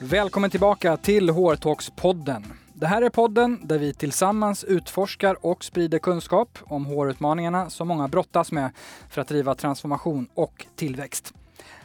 [0.00, 2.42] Välkommen tillbaka till HR-talks-podden.
[2.74, 8.08] Det här är podden där vi tillsammans utforskar och sprider kunskap om HR-utmaningarna som många
[8.08, 8.70] brottas med
[9.10, 11.34] för att driva transformation och tillväxt.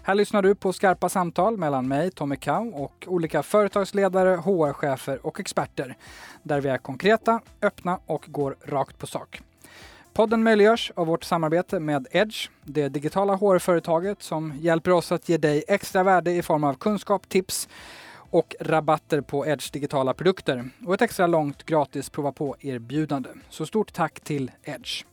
[0.03, 5.39] Här lyssnar du på skarpa samtal mellan mig, Tommy Kau, och olika företagsledare, HR-chefer och
[5.39, 5.97] experter
[6.43, 9.41] där vi är konkreta, öppna och går rakt på sak.
[10.13, 15.37] Podden möjliggörs av vårt samarbete med Edge, det digitala HR-företaget som hjälper oss att ge
[15.37, 17.67] dig extra värde i form av kunskap, tips
[18.33, 23.29] och rabatter på Edge digitala produkter och ett extra långt gratis prova på-erbjudande.
[23.49, 25.03] Så stort tack till Edge.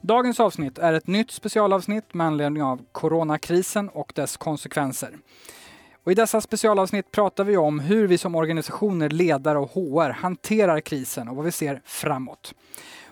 [0.00, 5.18] Dagens avsnitt är ett nytt specialavsnitt med anledning av coronakrisen och dess konsekvenser.
[6.04, 10.80] Och I dessa specialavsnitt pratar vi om hur vi som organisationer, ledare och HR hanterar
[10.80, 12.54] krisen och vad vi ser framåt.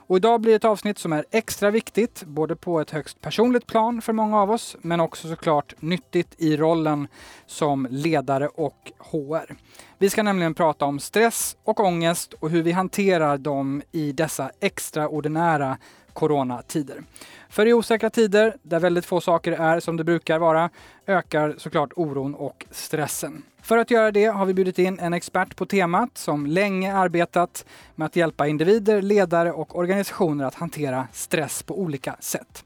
[0.07, 3.67] Och idag blir det ett avsnitt som är extra viktigt, både på ett högst personligt
[3.67, 7.09] plan för många av oss, men också såklart nyttigt i rollen
[7.47, 9.57] som ledare och HR.
[9.99, 14.51] Vi ska nämligen prata om stress och ångest och hur vi hanterar dem i dessa
[14.61, 15.79] extraordinära
[16.13, 17.03] coronatider.
[17.55, 20.71] För i osäkra tider, där väldigt få saker är som det brukar vara,
[21.07, 23.43] ökar såklart oron och stressen.
[23.63, 27.65] För att göra det har vi bjudit in en expert på temat som länge arbetat
[27.95, 32.65] med att hjälpa individer, ledare och organisationer att hantera stress på olika sätt.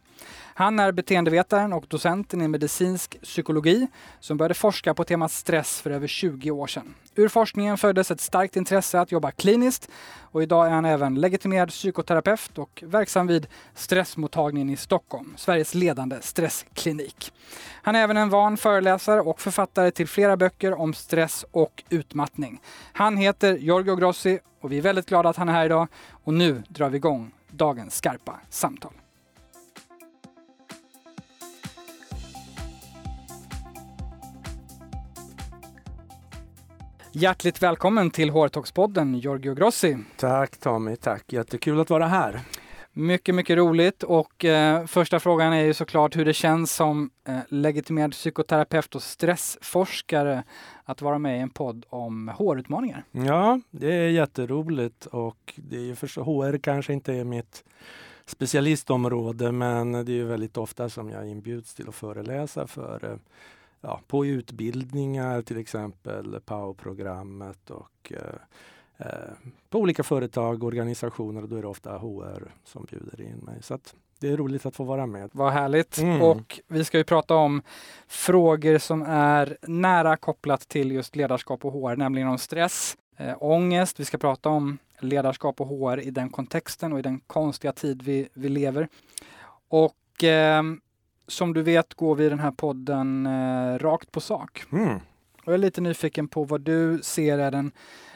[0.59, 3.87] Han är beteendevetaren och docenten i medicinsk psykologi
[4.21, 6.95] som började forska på temat stress för över 20 år sedan.
[7.15, 11.69] Ur forskningen föddes ett starkt intresse att jobba kliniskt och idag är han även legitimerad
[11.69, 17.33] psykoterapeut och verksam vid Stressmottagningen i Stockholm, Sveriges ledande stressklinik.
[17.83, 22.61] Han är även en van föreläsare och författare till flera böcker om stress och utmattning.
[22.93, 25.89] Han heter Giorgio Grossi och vi är väldigt glada att han är här idag
[26.25, 28.93] och nu drar vi igång dagens skarpa samtal.
[37.19, 39.97] Hjärtligt välkommen till HR-talks-podden, Giorgio Grossi.
[40.17, 41.33] Tack Tommy, tack.
[41.33, 42.41] Jättekul att vara här.
[42.93, 47.39] Mycket, mycket roligt och eh, första frågan är ju såklart hur det känns som eh,
[47.49, 50.45] legitimerad psykoterapeut och stressforskare
[50.85, 53.05] att vara med i en podd om HR-utmaningar.
[53.11, 57.65] Ja, det är jätteroligt och det är ju för HR kanske inte är mitt
[58.27, 63.19] specialistområde men det är ju väldigt ofta som jag inbjuds till att föreläsa för eh,
[63.81, 69.33] ja, på utbildningar, till exempel PAO-programmet och eh, eh,
[69.71, 73.63] på olika företag, organisationer och då är det ofta HR som bjuder in mig.
[73.63, 73.79] Så
[74.21, 75.31] det är roligt att få vara med.
[75.33, 75.99] Vad härligt!
[75.99, 76.23] Mm.
[76.23, 77.63] Och vi ska ju prata om
[78.09, 84.01] frågor som är nära kopplat till just ledarskap och HR, nämligen om stress, äh, ångest.
[84.01, 88.03] Vi ska prata om ledarskap och HR i den kontexten och i den konstiga tid
[88.03, 88.89] vi, vi lever.
[89.69, 90.63] Och eh,
[91.29, 94.65] som du vet går vi i den här podden eh, rakt på sak.
[94.73, 94.97] Mm.
[95.45, 97.73] Och jag är lite nyfiken på vad du ser är den,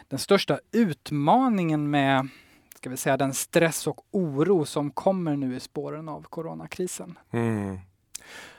[0.08, 2.28] den största utmaningen med
[2.82, 7.18] ska vi säga, den stress och oro som kommer nu i spåren av coronakrisen.
[7.30, 7.78] Mm.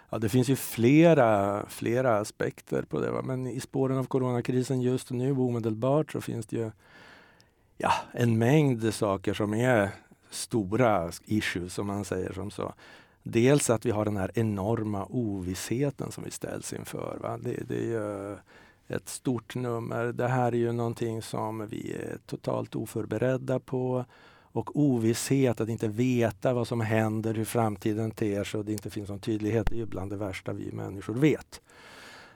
[0.09, 3.12] Ja, det finns ju flera, flera aspekter på det.
[3.12, 3.22] Va?
[3.22, 6.72] Men i spåren av coronakrisen just nu omedelbart så finns det ju
[7.78, 9.90] ja, en mängd saker som är
[10.30, 12.74] stora issues, som man säger som så.
[13.23, 17.17] Dels att vi har den här enorma ovissheten som vi ställs inför.
[17.22, 17.38] Va?
[17.38, 18.38] Det, det är ju
[18.88, 20.06] ett stort nummer.
[20.06, 24.06] Det här är ju någonting som vi är totalt oförberedda på.
[24.56, 28.89] Och ovisshet, att inte veta vad som händer, hur framtiden ter sig och det inte
[28.89, 31.61] finns någon tydlighet, det är ju bland det värsta vi människor vet.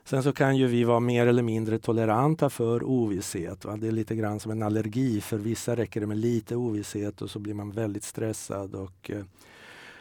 [0.03, 3.65] Sen så kan ju vi vara mer eller mindre toleranta för ovisshet.
[3.65, 3.77] Va?
[3.77, 5.21] Det är lite grann som en allergi.
[5.21, 9.23] För vissa räcker det med lite ovisshet och så blir man väldigt stressad och eh,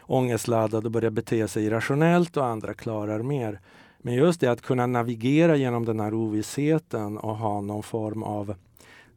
[0.07, 3.59] ångestladdad och börjar bete sig irrationellt och andra klarar mer.
[3.97, 8.55] Men just det att kunna navigera genom den här ovissheten och ha någon form av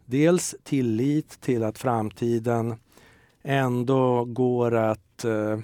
[0.06, 2.74] dels tillit till att framtiden
[3.42, 5.58] ändå går att eh,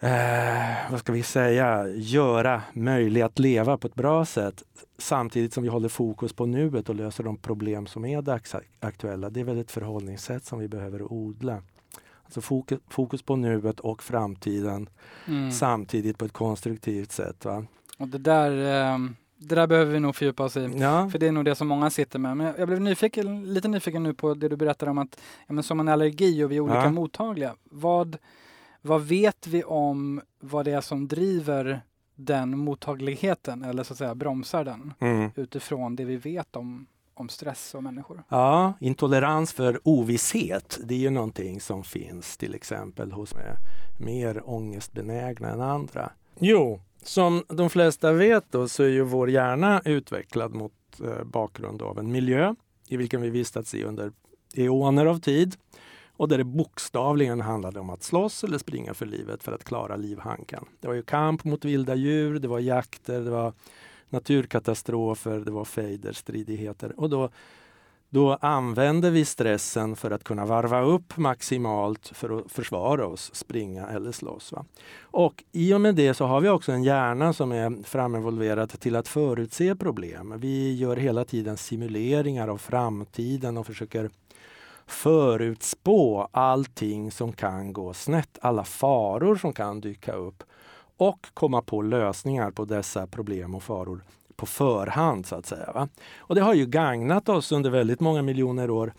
[0.00, 4.62] eh, vad ska vi säga, göra möjlig att leva på ett bra sätt
[4.98, 9.30] samtidigt som vi håller fokus på nuet och löser de problem som är dagsaktuella.
[9.30, 11.62] Det är väl ett förhållningssätt som vi behöver odla.
[12.28, 14.88] Alltså fokus, fokus på nuet och framtiden
[15.26, 15.50] mm.
[15.50, 17.44] samtidigt på ett konstruktivt sätt.
[17.44, 17.64] Va?
[17.98, 20.70] Och det där ehm, det där behöver vi nog fördjupa oss i.
[20.76, 21.08] Ja.
[21.10, 22.36] För det är nog det som många sitter med.
[22.36, 25.64] Men jag blev nyfiken, lite nyfiken nu på det du berättade om att ja, men
[25.64, 26.90] som en allergi och vi är olika ja.
[26.90, 27.54] mottagliga.
[27.64, 28.16] Vad,
[28.82, 31.80] vad vet vi om vad det är som driver
[32.14, 35.30] den mottagligheten eller så att säga bromsar den mm.
[35.34, 36.86] utifrån det vi vet om
[37.20, 38.22] om stress och människor?
[38.28, 43.34] Ja, intolerans för ovisshet, det är ju någonting som finns till exempel hos
[43.96, 46.12] mer ångestbenägna än andra.
[46.38, 51.24] Jo, som de flesta vet då så är ju vår hjärna utvecklad mot mot eh,
[51.24, 52.54] bakgrund av en miljö
[52.88, 54.12] i vilken vi vistats i under
[54.54, 55.56] eoner av tid
[56.16, 59.96] och där det bokstavligen handlade om att slåss eller springa för livet för att klara
[59.96, 60.64] livhanken.
[60.80, 63.52] Det var ju kamp mot vilda djur, det var jakter, det var
[64.10, 67.00] naturkatastrofer, det var fejder, stridigheter.
[67.00, 67.30] Och då,
[68.10, 73.86] då använde vi stressen för att kunna varva upp maximalt för att försvara oss, springa
[73.86, 74.52] eller slåss.
[74.52, 74.64] Va?
[75.00, 78.96] Och i och med det så har vi också en hjärna som är framevolverad till
[78.96, 80.34] att förutse problem.
[80.36, 84.10] Vi gör hela tiden simuleringar av framtiden och försöker
[84.86, 90.42] förutspå allting som kan gå snett, alla faror som kan dyka upp
[90.98, 94.00] och komma på lösningar på dessa problem och faror
[94.36, 95.72] på förhand så att säga.
[95.72, 95.88] Va?
[96.18, 98.92] Och det har ju gagnat oss under väldigt många miljoner år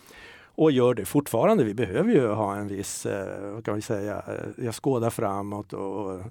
[0.44, 1.64] och gör det fortfarande.
[1.64, 5.74] Vi behöver ju ha en viss, eh, vad kan vi säga, eh, jag skåda framåt
[5.74, 6.22] och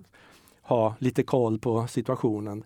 [0.63, 2.65] ha lite koll på situationen.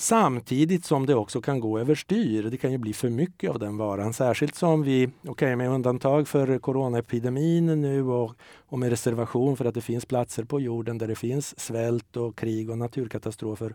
[0.00, 2.42] Samtidigt som det också kan gå överstyr.
[2.42, 4.12] Det kan ju bli för mycket av den varan.
[4.12, 8.32] Särskilt som vi, okej okay, med undantag för coronaepidemin nu och,
[8.68, 12.36] och med reservation för att det finns platser på jorden där det finns svält och
[12.36, 13.74] krig och naturkatastrofer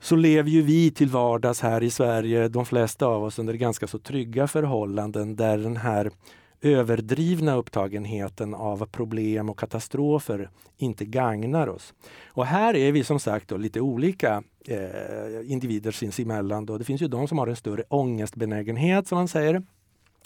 [0.00, 3.86] så lever ju vi till vardags här i Sverige, de flesta av oss, under ganska
[3.86, 6.10] så trygga förhållanden där den här
[6.60, 11.94] överdrivna upptagenheten av problem och katastrofer inte gagnar oss.
[12.26, 16.66] Och här är vi som sagt lite olika eh, individer sinsemellan.
[16.66, 16.78] Då.
[16.78, 19.62] Det finns ju de som har en större ångestbenägenhet som man säger,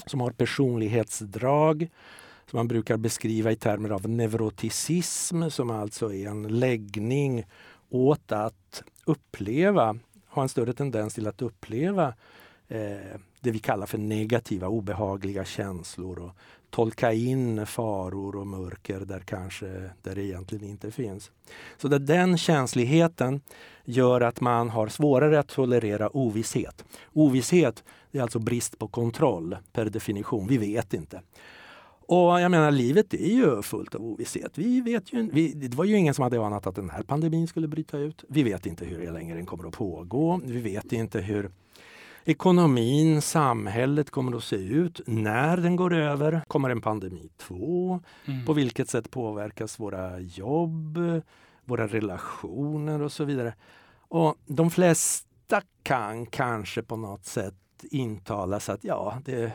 [0.06, 1.88] som har personlighetsdrag
[2.50, 7.44] som man brukar beskriva i termer av neuroticism som alltså är en läggning
[7.90, 9.96] åt att uppleva,
[10.26, 12.14] ha en större tendens till att uppleva
[12.68, 16.36] eh, det vi kallar för negativa, obehagliga känslor och
[16.70, 21.30] tolka in faror och mörker där kanske där det egentligen inte finns.
[21.76, 23.40] Så där den känsligheten
[23.84, 26.84] gör att man har svårare att tolerera ovisshet.
[27.12, 30.46] Ovisshet är alltså brist på kontroll per definition.
[30.46, 31.20] Vi vet inte.
[32.06, 34.58] Och jag menar, livet är ju fullt av ovisshet.
[34.58, 37.46] Vi vet ju, vi, det var ju ingen som hade anat att den här pandemin
[37.46, 38.24] skulle bryta ut.
[38.28, 40.40] Vi vet inte hur länge den kommer att pågå.
[40.44, 41.50] Vi vet inte hur
[42.24, 46.42] ekonomin, samhället kommer att se ut när den går över.
[46.48, 48.00] Kommer en pandemi två?
[48.24, 48.46] Mm.
[48.46, 50.98] På vilket sätt påverkas våra jobb,
[51.64, 53.54] våra relationer och så vidare.
[54.08, 59.52] Och de flesta kan kanske på något sätt intalas att ja, det,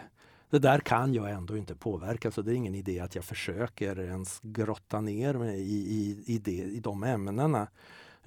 [0.50, 4.00] det där kan jag ändå inte påverka så det är ingen idé att jag försöker
[4.00, 7.68] ens grotta ner mig i, i, i, det, i de ämnena.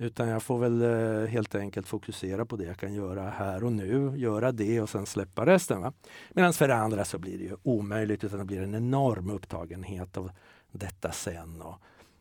[0.00, 3.72] Utan jag får väl eh, helt enkelt fokusera på det jag kan göra här och
[3.72, 5.92] nu, göra det och sen släppa resten.
[6.30, 10.30] Medan för andra så blir det ju omöjligt utan det blir en enorm upptagenhet av
[10.72, 11.62] detta sen.
[11.62, 11.74] Och,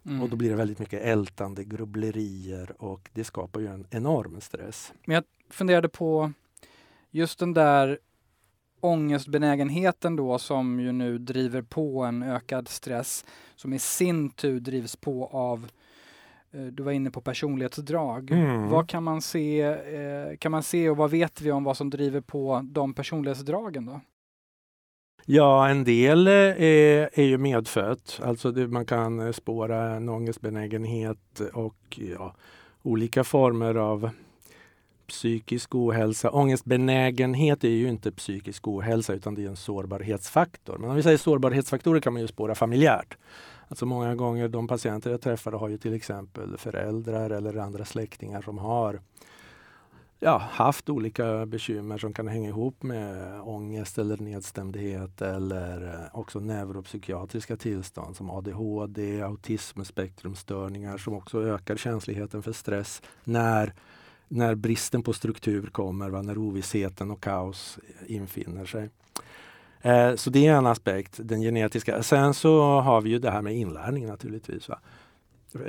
[0.06, 0.22] mm.
[0.22, 4.94] och då blir det väldigt mycket ältande, grubblerier och det skapar ju en enorm stress.
[5.06, 6.32] Men jag funderade på
[7.12, 8.00] just den där
[8.80, 13.26] ångestbenägenheten då som ju nu driver på en ökad stress
[13.56, 15.68] som i sin tur drivs på av
[16.52, 18.32] du var inne på personlighetsdrag.
[18.32, 18.70] Mm.
[18.70, 21.90] Vad kan man se, eh, kan man se och vad vet vi om vad som
[21.90, 24.02] driver på de personlighetsdragen då?
[25.26, 28.20] Ja, en del eh, är, är ju medfött.
[28.24, 32.36] Alltså det, man kan spåra en ångestbenägenhet och ja,
[32.82, 34.10] olika former av
[35.08, 36.30] psykisk ohälsa.
[36.30, 40.78] Ångestbenägenhet är ju inte psykisk ohälsa utan det är en sårbarhetsfaktor.
[40.78, 43.18] Men om vi säger sårbarhetsfaktorer kan man ju spåra familjärt.
[43.70, 48.42] Alltså många gånger de patienter jag träffar har ju till exempel föräldrar eller andra släktingar
[48.42, 49.00] som har
[50.20, 56.40] ja, haft olika bekymmer som kan hänga ihop med ångest eller nedstämdhet eller eh, också
[56.40, 63.74] neuropsykiatriska tillstånd som ADHD, autismspektrumstörningar som också ökar känsligheten för stress när
[64.32, 66.22] när bristen på struktur kommer, va?
[66.22, 68.90] när ovissheten och kaos infinner sig.
[69.82, 72.04] Eh, så det är en aspekt, den genetiska.
[72.04, 74.70] Sen så har vi ju det här med inlärning naturligtvis.
[74.70, 74.80] Va?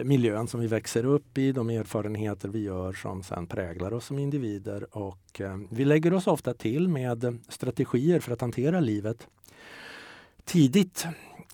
[0.04, 4.18] Miljön som vi växer upp i, de erfarenheter vi gör som sen präglar oss som
[4.18, 9.26] individer och eh, vi lägger oss ofta till med strategier för att hantera livet
[10.44, 11.06] tidigt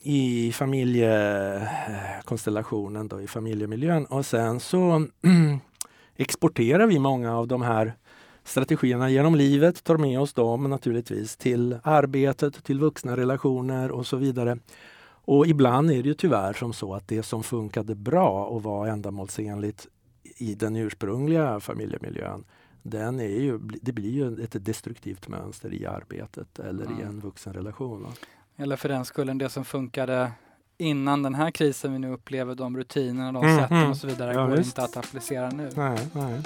[0.02, 5.06] i familjekonstellationen, då, i familjemiljön och sen så
[6.16, 7.94] exporterar vi många av de här
[8.47, 14.17] strategierna genom livet, tar med oss dem naturligtvis till arbetet, till vuxna relationer och så
[14.17, 14.59] vidare.
[15.09, 18.87] Och ibland är det ju tyvärr som så att det som funkade bra och var
[18.87, 19.87] ändamålsenligt
[20.37, 22.45] i den ursprungliga familjemiljön,
[22.83, 27.00] den är ju, det blir ju ett destruktivt mönster i arbetet eller mm.
[27.00, 28.07] i en vuxenrelation.
[28.57, 30.33] Eller för den skullen det som funkade
[30.79, 33.91] innan den här krisen vi nu upplever, de rutinerna, de mm, sätten mm.
[33.91, 34.71] och så vidare, ja, går visst.
[34.71, 35.71] inte att applicera nu.
[35.76, 36.43] Nej, nej.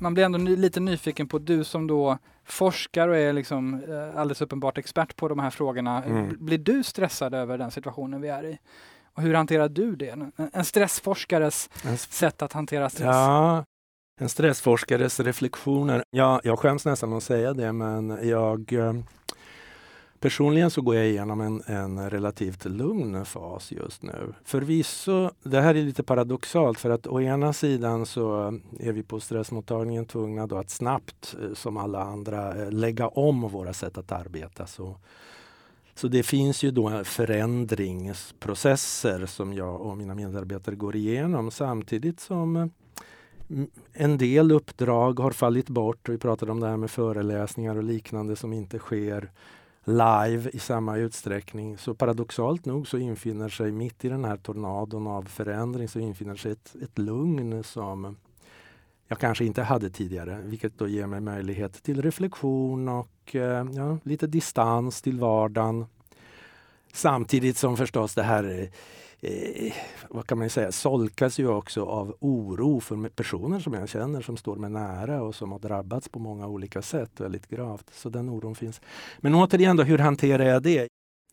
[0.00, 4.20] Man blir ändå ny, lite nyfiken på du som då forskar och är liksom eh,
[4.20, 6.04] alldeles uppenbart expert på de här frågorna.
[6.04, 6.36] Mm.
[6.40, 8.58] Blir du stressad över den situationen vi är i?
[9.14, 10.08] Och hur hanterar du det?
[10.52, 13.04] En, stressforskares En s- sätt att hantera stress.
[13.06, 13.64] Ja,
[14.20, 16.04] en stressforskares reflektioner.
[16.10, 18.92] Ja, jag skäms nästan att säga det, men jag eh,
[20.20, 24.34] Personligen så går jag igenom en, en relativt lugn fas just nu.
[24.44, 29.20] Förvisso, det här är lite paradoxalt för att å ena sidan så är vi på
[29.20, 34.12] stressmottagningen tvungna då att snabbt, eh, som alla andra, eh, lägga om våra sätt att
[34.12, 34.66] arbeta.
[34.66, 34.96] Så,
[35.94, 42.56] så det finns ju då förändringsprocesser som jag och mina medarbetare går igenom samtidigt som
[42.56, 42.66] eh,
[43.92, 46.08] en del uppdrag har fallit bort.
[46.08, 49.30] Vi pratade om det här med föreläsningar och liknande som inte sker
[49.88, 51.78] live i samma utsträckning.
[51.78, 56.36] Så paradoxalt nog så infinner sig mitt i den här tornadon av förändring så infinner
[56.36, 58.16] sig ett, ett lugn som
[59.08, 63.98] jag kanske inte hade tidigare, vilket då ger mig möjlighet till reflektion och eh, ja,
[64.02, 65.86] lite distans till vardagen.
[66.92, 68.70] Samtidigt som förstås det här
[69.20, 69.74] eh,
[70.08, 74.36] vad kan man säga, solkas ju också av oro för personer som jag känner som
[74.36, 77.90] står mig nära och som har drabbats på många olika sätt väldigt gravt.
[77.92, 78.80] Så den oron finns.
[79.18, 80.88] Men återigen då, hur hanterar jag det?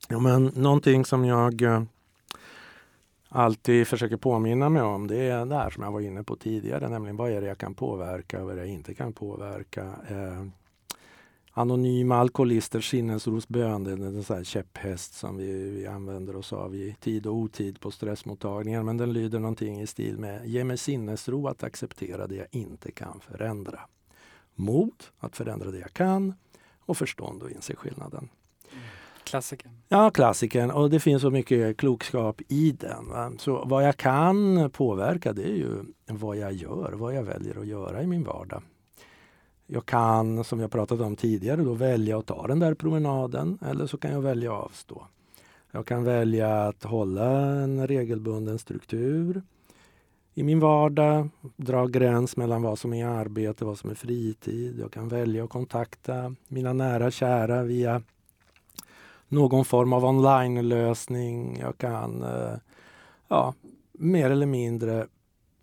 [0.10, 1.84] Ja, men någonting som jag eh,
[3.30, 6.89] alltid försöker påminna mig om det är det här som jag var inne på tidigare,
[6.89, 9.84] nämligen vad är det jag kan påverka och vad är det jag inte kan påverka.
[10.10, 10.46] Eh,
[11.58, 16.76] Anonyma alkoholisters sinnesrosbön, det är en sån här käpphäst som vi, vi använder oss av
[16.76, 18.84] i tid och otid på stressmottagningar.
[18.84, 22.92] Men den lyder någonting i stil med Ge mig sinnesro att acceptera det jag inte
[22.92, 23.80] kan förändra.
[24.56, 26.34] Mod att förändra det jag kan
[26.80, 28.30] och förstånd att inse skillnaden.
[29.24, 29.72] Klassiker.
[29.88, 30.72] Ja, klassikern.
[30.72, 33.10] Och det finns så mycket klokskap i den.
[33.10, 33.32] Va?
[33.38, 37.68] Så vad jag kan påverka det är ju vad jag gör, vad jag väljer att
[37.68, 38.62] göra i min vardag.
[39.67, 43.88] Jag kan, som jag pratat om tidigare, då välja att ta den där promenaden eller
[43.88, 45.07] så kan jag välja att avstå.
[45.72, 49.41] Jag kan välja att hålla en regelbunden struktur
[50.34, 54.79] i min vardag, dra gräns mellan vad som är arbete och vad som är fritid.
[54.79, 58.01] Jag kan välja att kontakta mina nära och kära via
[59.27, 61.57] någon form av online-lösning.
[61.60, 62.57] Jag kan eh,
[63.27, 63.53] ja,
[63.91, 65.07] mer eller mindre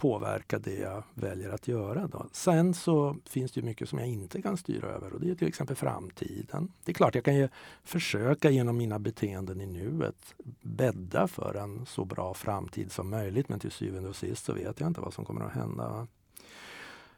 [0.02, 2.06] påverka det jag väljer att göra.
[2.06, 2.26] Då.
[2.32, 5.34] Sen så finns det ju mycket som jag inte kan styra över och det är
[5.34, 6.72] till exempel framtiden.
[6.84, 7.48] Det är klart jag kan ju
[7.84, 13.60] försöka genom mina beteenden i nuet bädda för en så bra framtid som möjligt men
[13.60, 16.06] till syvende och sist så vet jag inte vad som kommer att hända.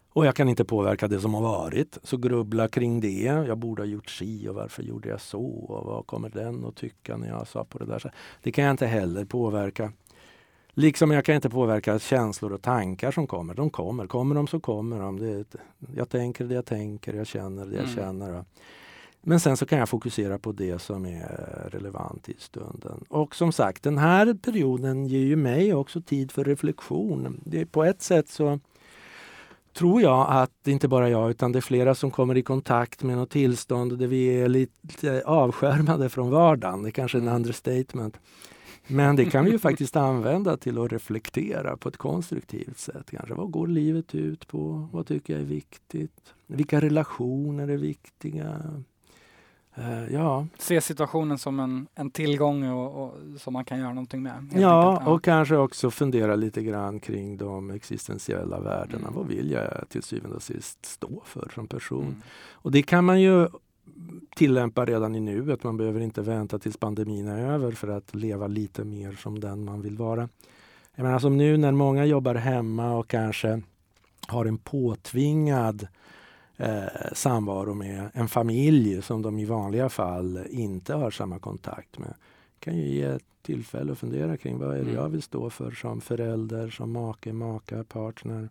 [0.08, 1.98] Och jag kan inte påverka det som har varit.
[2.02, 3.22] Så grubbla kring det.
[3.22, 5.44] Jag borde ha gjort si och varför gjorde jag så?
[5.44, 7.98] Och vad kommer den att tycka när jag sa på det där?
[7.98, 8.10] Så
[8.42, 9.92] Det kan jag inte heller påverka.
[10.74, 13.54] Liksom jag kan inte påverka känslor och tankar som kommer.
[13.54, 14.06] De kommer.
[14.06, 15.18] Kommer de så kommer de.
[15.18, 15.44] Det
[15.96, 17.94] jag tänker det jag tänker, jag känner det jag Mm.
[17.94, 18.44] känner.
[19.26, 23.04] Men sen så kan jag fokusera på det som är relevant i stunden.
[23.08, 27.40] Och som sagt, den här perioden ger ju mig också tid för reflektion.
[27.44, 28.58] Det på ett sätt så
[29.72, 33.16] tror jag att inte bara jag utan det är flera som kommer i kontakt med
[33.16, 36.82] något tillstånd där vi är lite avskärmade från vardagen.
[36.82, 38.16] Det är kanske är en understatement.
[38.86, 43.10] Men det kan vi ju faktiskt använda till att reflektera på ett konstruktivt sätt.
[43.10, 43.34] Kanske.
[43.34, 44.88] Vad går livet ut på?
[44.92, 46.34] Vad tycker jag är viktigt?
[46.46, 48.62] Vilka relationer är viktiga?
[49.76, 54.22] Eh, ja, Se situationen som en, en tillgång och, och som man kan göra någonting
[54.22, 54.50] med.
[54.54, 55.08] ja, enkelt.
[55.08, 59.08] och kanske också fundera lite grann kring de existentiella värdena.
[59.08, 59.14] Mm.
[59.14, 62.04] Vad vill jag till syvende och sist stå för som person?
[62.04, 62.22] Mm.
[62.52, 63.48] Och det kan man ju
[64.36, 65.64] tillämpa redan i nuet.
[65.64, 69.64] Man behöver inte vänta tills pandemin är över för att leva lite mer som den
[69.64, 70.28] man vill vara.
[70.94, 73.62] Jag menar som nu när många jobbar hemma och kanske
[74.26, 75.88] har en påtvingad
[76.56, 82.14] eh, samvaro med en familj som de i vanliga fall inte har samma kontakt med.
[82.58, 84.94] kan ju ge tillfälle att fundera kring vad är det Mm.
[84.94, 88.48] jag vill stå för som förälder, som make, maka, partner.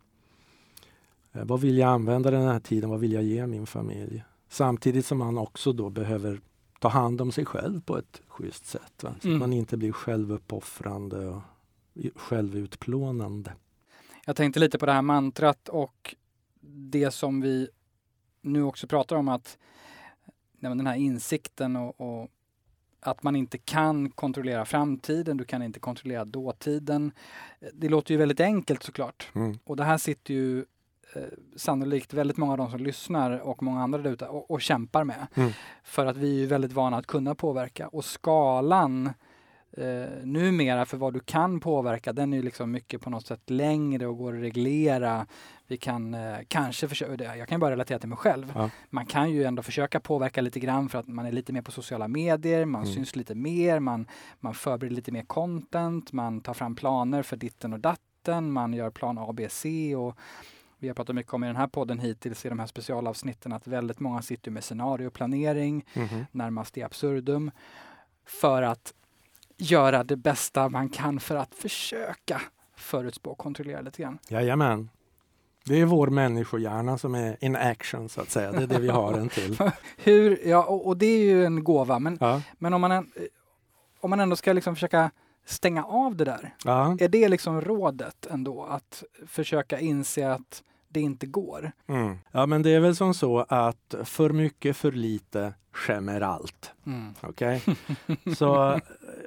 [1.33, 2.89] Eh, vad vill jag använda den här tiden?
[2.89, 4.24] Vad vill jag ge min familj?
[4.53, 6.41] Samtidigt som man också då behöver
[6.79, 9.03] ta hand om sig själv på ett schysst sätt.
[9.03, 9.15] Va?
[9.22, 9.36] Så Mm.
[9.36, 11.41] att man inte blir självuppoffrande och
[12.15, 13.53] självutplånande.
[14.25, 16.15] Jag tänkte lite på det här mantrat och
[16.62, 17.67] det som vi
[18.41, 19.57] nu också pratar om att
[20.60, 22.29] den här insikten och, och
[23.00, 27.12] att man inte kan kontrollera framtiden, du kan inte kontrollera dåtiden.
[27.74, 29.31] Det låter ju väldigt enkelt såklart.
[29.36, 29.57] Mm.
[29.63, 30.65] Och det här sitter ju
[31.55, 35.03] sannolikt väldigt många av de som lyssnar och många andra där ute och, och kämpar
[35.03, 35.27] med.
[35.36, 35.51] Mm.
[35.84, 39.10] För att vi är väldigt vana att kunna påverka och skalan
[39.77, 44.08] eh, numera för vad du kan påverka, den är liksom mycket på något sätt längre
[44.08, 45.27] och går att reglera.
[45.67, 48.51] Vi kan eh, kanske försöka, jag kan bara relatera till mig själv.
[48.55, 48.70] Ja.
[48.89, 51.72] Man kan ju ändå försöka påverka lite grann för att man är lite mer på
[51.72, 52.93] sociala medier, man Mm.
[52.93, 54.08] syns lite mer, man,
[54.39, 58.89] man förbereder lite mer content, man tar fram planer för ditten och datten, man gör
[58.89, 60.17] plan A, B, C och
[60.83, 63.67] vi har pratat mycket om i den här podden hittills i de här specialavsnitten att
[63.67, 66.25] väldigt många sitter med scenarioplanering, Mhm.
[66.31, 67.51] närmast i absurdum,
[68.25, 68.93] för att
[69.57, 72.41] göra det bästa man kan för att försöka
[72.75, 74.17] förutspå och kontrollera lite grann.
[74.27, 74.89] Jajamän.
[75.65, 78.51] Det är vår människohjärna som är in action så att säga.
[78.51, 79.57] Det är det vi har den till.
[79.97, 82.41] Hur, ja, och, och det är ju en gåva, men, Ja.
[82.57, 83.11] men om, man,
[83.99, 85.11] om man ändå ska liksom försöka
[85.45, 86.97] stänga av det där, Ja.
[86.99, 88.63] är det liksom rådet ändå?
[88.63, 90.63] Att försöka inse att
[90.93, 91.71] det inte går?
[91.88, 92.17] Mm.
[92.31, 96.71] ja, men det är väl som så att för mycket, för lite skämmer allt.
[96.85, 97.13] Mm.
[97.21, 97.63] Okej?
[98.38, 98.79] Så eh,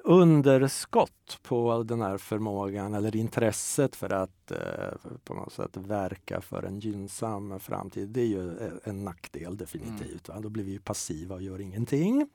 [0.05, 6.63] underskott på den här förmågan eller intresset för att eh, på något sätt verka för
[6.63, 10.29] en gynnsam framtid, det är ju eh, en nackdel definitivt.
[10.29, 10.41] Va?
[10.41, 12.29] Då blir vi passiva och gör ingenting.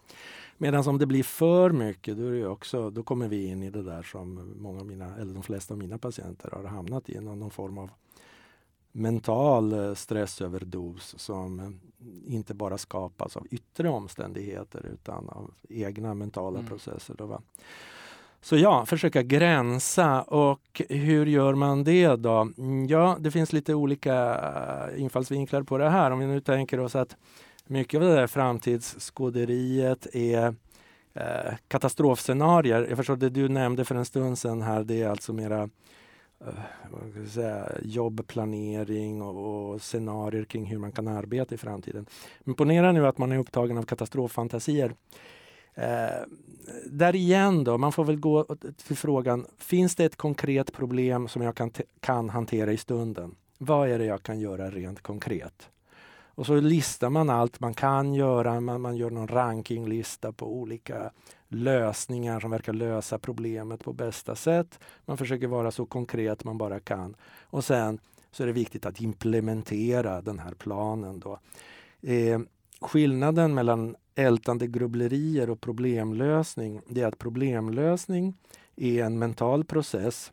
[0.58, 3.70] Medan om det blir för mycket, då, är det också, då kommer vi in i
[3.70, 7.20] det där som många av mina, eller de flesta av mina patienter har hamnat i,
[7.20, 7.90] någon form av
[8.92, 16.60] mental eh, stressöverdos som eh, inte bara skapas av yttre omständigheter utan av egna mentala
[16.60, 16.70] Mm.
[16.70, 17.16] processer.
[17.18, 17.42] Då, va?
[18.44, 22.48] Så ja, försöka gränsa och hur gör man det då?
[22.58, 24.16] Mm, Ja, det finns lite olika
[24.94, 26.12] eh, infallsvinklar på det här.
[26.12, 27.16] Om vi nu tänker oss att
[27.68, 30.56] mycket av det där framtidsskåderiet är
[31.14, 32.86] eh, katastrofscenarier.
[32.90, 35.70] Jag förstår det du nämnde för en stund sedan här, det är alltså mera
[36.48, 42.06] Eh, säga, jobbplanering och, och scenarier kring hur man kan arbeta i framtiden.
[42.40, 44.96] Men ponera nu att man är upptagen av katastroffantasier.
[45.74, 46.26] Eh,
[46.86, 48.56] där igen då, man får väl gå
[48.88, 53.36] till frågan, finns det ett konkret problem som jag kan, kan hantera i stunden?
[53.58, 55.70] Vad är det jag kan göra rent konkret?
[56.36, 61.12] Och så listar man allt man kan göra, man, man gör någon rankinglista på olika
[61.52, 64.80] lösningar som verkar lösa problemet på bästa sätt.
[65.06, 67.16] Man försöker vara så konkret man bara kan.
[67.42, 68.00] Och sen
[68.32, 71.20] så är det viktigt att implementera den här planen.
[71.20, 71.40] Då.
[72.02, 72.40] Eh,
[72.82, 78.34] skillnaden mellan ältande grubblerier och problemlösning det är att problemlösning
[78.76, 80.32] är en mental process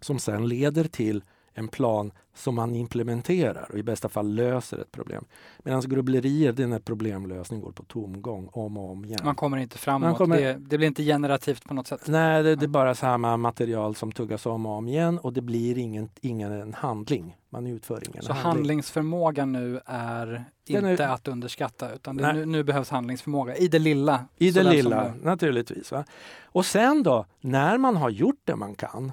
[0.00, 1.24] som sen leder till
[1.54, 5.24] en plan som man implementerar och i bästa fall löser ett problem.
[5.62, 9.20] Medan grubblerier det är när problemlösning går på tomgång om och om igen.
[9.24, 10.06] Man kommer inte framåt.
[10.08, 12.00] Man kommer- Det, det blir inte generativt på något sätt.
[12.06, 15.40] Nej, det, det är bara samma material som tuggas om och om igen och det
[15.40, 17.36] blir ingen, ingen handling.
[17.50, 18.52] Man utför ingen Så handling.
[18.52, 23.68] handlingsförmågan nu är Den är- inte att underskatta utan det, nu, nu behövs handlingsförmåga i
[23.68, 24.24] det lilla.
[24.36, 25.92] I det som lilla, det- naturligtvis.
[25.92, 26.04] Va?
[26.44, 29.12] Och sen då, när man har gjort det man kan,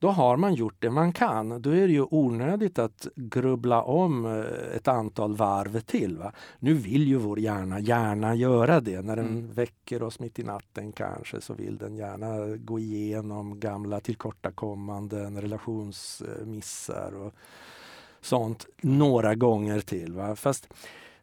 [0.00, 1.62] då har man gjort det man kan.
[1.62, 6.18] Då är det ju onödigt att grubbla om eh, ett antal varv till.
[6.18, 6.32] Va?
[6.58, 9.02] Nu vill ju vår hjärna gärna göra det.
[9.02, 9.52] När den Mm.
[9.52, 17.12] väcker oss mitt i natten kanske så vill den gärna gå igenom gamla tillkortakommanden, relationsmissar
[17.16, 17.34] och
[18.20, 20.12] sånt några gånger till.
[20.12, 20.36] Va?
[20.36, 20.68] Fast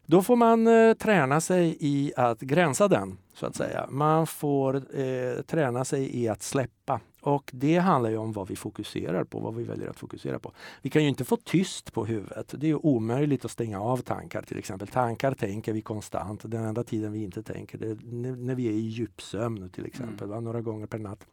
[0.06, 3.86] då får man eh, träna sig i att gränsa den, så att säga.
[3.90, 7.00] Man får eh, träna sig i att släppa.
[7.20, 10.52] Och det handlar ju om vad vi fokuserar på, vad vi väljer att fokusera på.
[10.82, 12.54] Vi kan ju inte få tyst på huvudet.
[12.56, 14.88] Det är ju omöjligt att stänga av tankar till exempel.
[14.88, 16.40] Tankar tänker vi konstant.
[16.44, 17.98] Den enda tiden vi inte tänker det är
[18.34, 20.44] när- vi är i djupsömn till exempel, mm.
[20.44, 21.26] några gånger per natt.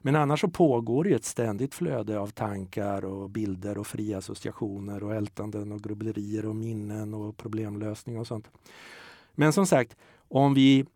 [0.00, 5.02] Men annars så pågår ju ett ständigt flöde av tankar och bilder och fria associationer
[5.02, 8.50] och ältanden och grubblerier och minnen och problemlösning och sånt.
[9.34, 9.96] Men som sagt,
[10.28, 10.86] om vi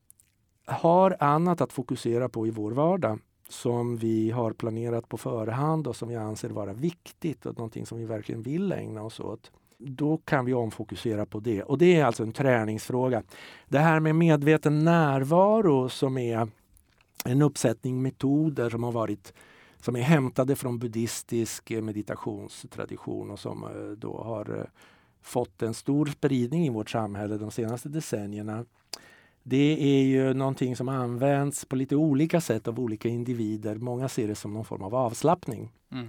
[0.64, 3.18] har annat att fokusera på i vår vardag
[3.50, 7.98] som vi har planerat på förhand och som vi anser vara viktigt och någonting som
[7.98, 9.50] vi verkligen vill ägna oss åt.
[9.78, 11.62] Då kan vi omfokusera på det.
[11.62, 13.22] Och det är alltså en träningsfråga.
[13.68, 16.48] Det här med medveten närvaro som är
[17.24, 19.32] en uppsättning metoder som har varit
[19.80, 24.64] som är hämtade från buddhistisk eh, meditationstradition och som eh, då har eh,
[25.22, 28.64] fått en stor spridning i vårt samhälle de senaste decennierna.
[29.42, 33.74] Det är ju någonting som används på lite olika sätt av olika individer.
[33.76, 35.72] Många ser det som någon form av avslappning.
[35.92, 36.08] Mm.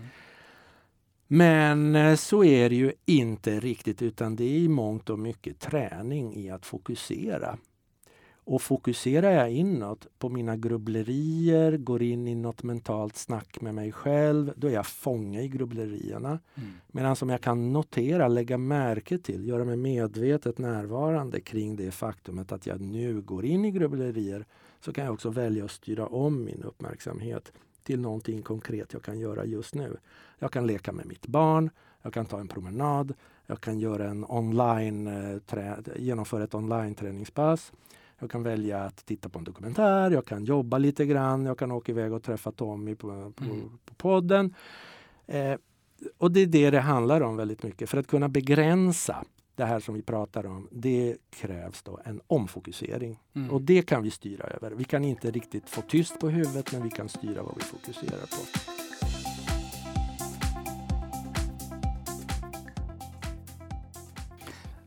[1.28, 5.60] Men eh, så är det ju inte riktigt utan det är i mångt och mycket
[5.60, 7.58] träning i att fokusera.
[8.52, 13.92] Och fokuserar jag inåt på mina grubblerier, går in i något mentalt snack med mig
[13.92, 16.40] själv, då är jag fånge i grubblerierna.
[16.56, 16.72] Mm.
[16.88, 22.52] Medan som jag kan notera, lägga märke till, göra mig medvetet närvarande kring det faktumet
[22.52, 24.46] att jag nu går in i grubblerier
[24.80, 27.52] så kan jag också välja att styra om min uppmärksamhet
[27.84, 29.98] till någonting konkret jag kan göra just nu.
[30.40, 31.70] Jag kan leka med mitt barn,
[32.02, 33.14] jag kan ta en promenad,
[33.46, 37.72] jag kan göra en online, eh, genomföra ett online-träningspass.
[38.22, 41.72] Jag kan välja att titta på en dokumentär, jag kan jobba lite grann, jag kan
[41.72, 43.80] åka iväg och träffa Tommy på, på, mm.
[43.86, 44.56] på podden.
[45.28, 45.56] Eh,
[46.18, 47.90] och det är det det handlar om väldigt mycket.
[47.90, 53.20] För att kunna begränsa det här som vi pratar om, det krävs då en omfokusering.
[53.34, 53.52] Mm.
[53.52, 54.72] Och det kan vi styra över.
[54.72, 58.22] Vi kan inte riktigt få tyst på huvudet, men vi kan styra vad vi fokuserar
[58.22, 58.60] på.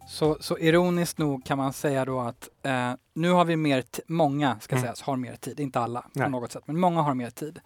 [0.09, 4.61] Så, så ironiskt nog kan man säga då att eh, nu har vi mer, många
[4.61, 4.83] ska mm.
[4.83, 6.25] sägas, har mer tid, inte alla Nej.
[6.25, 7.61] på något sätt, men många har mer tid.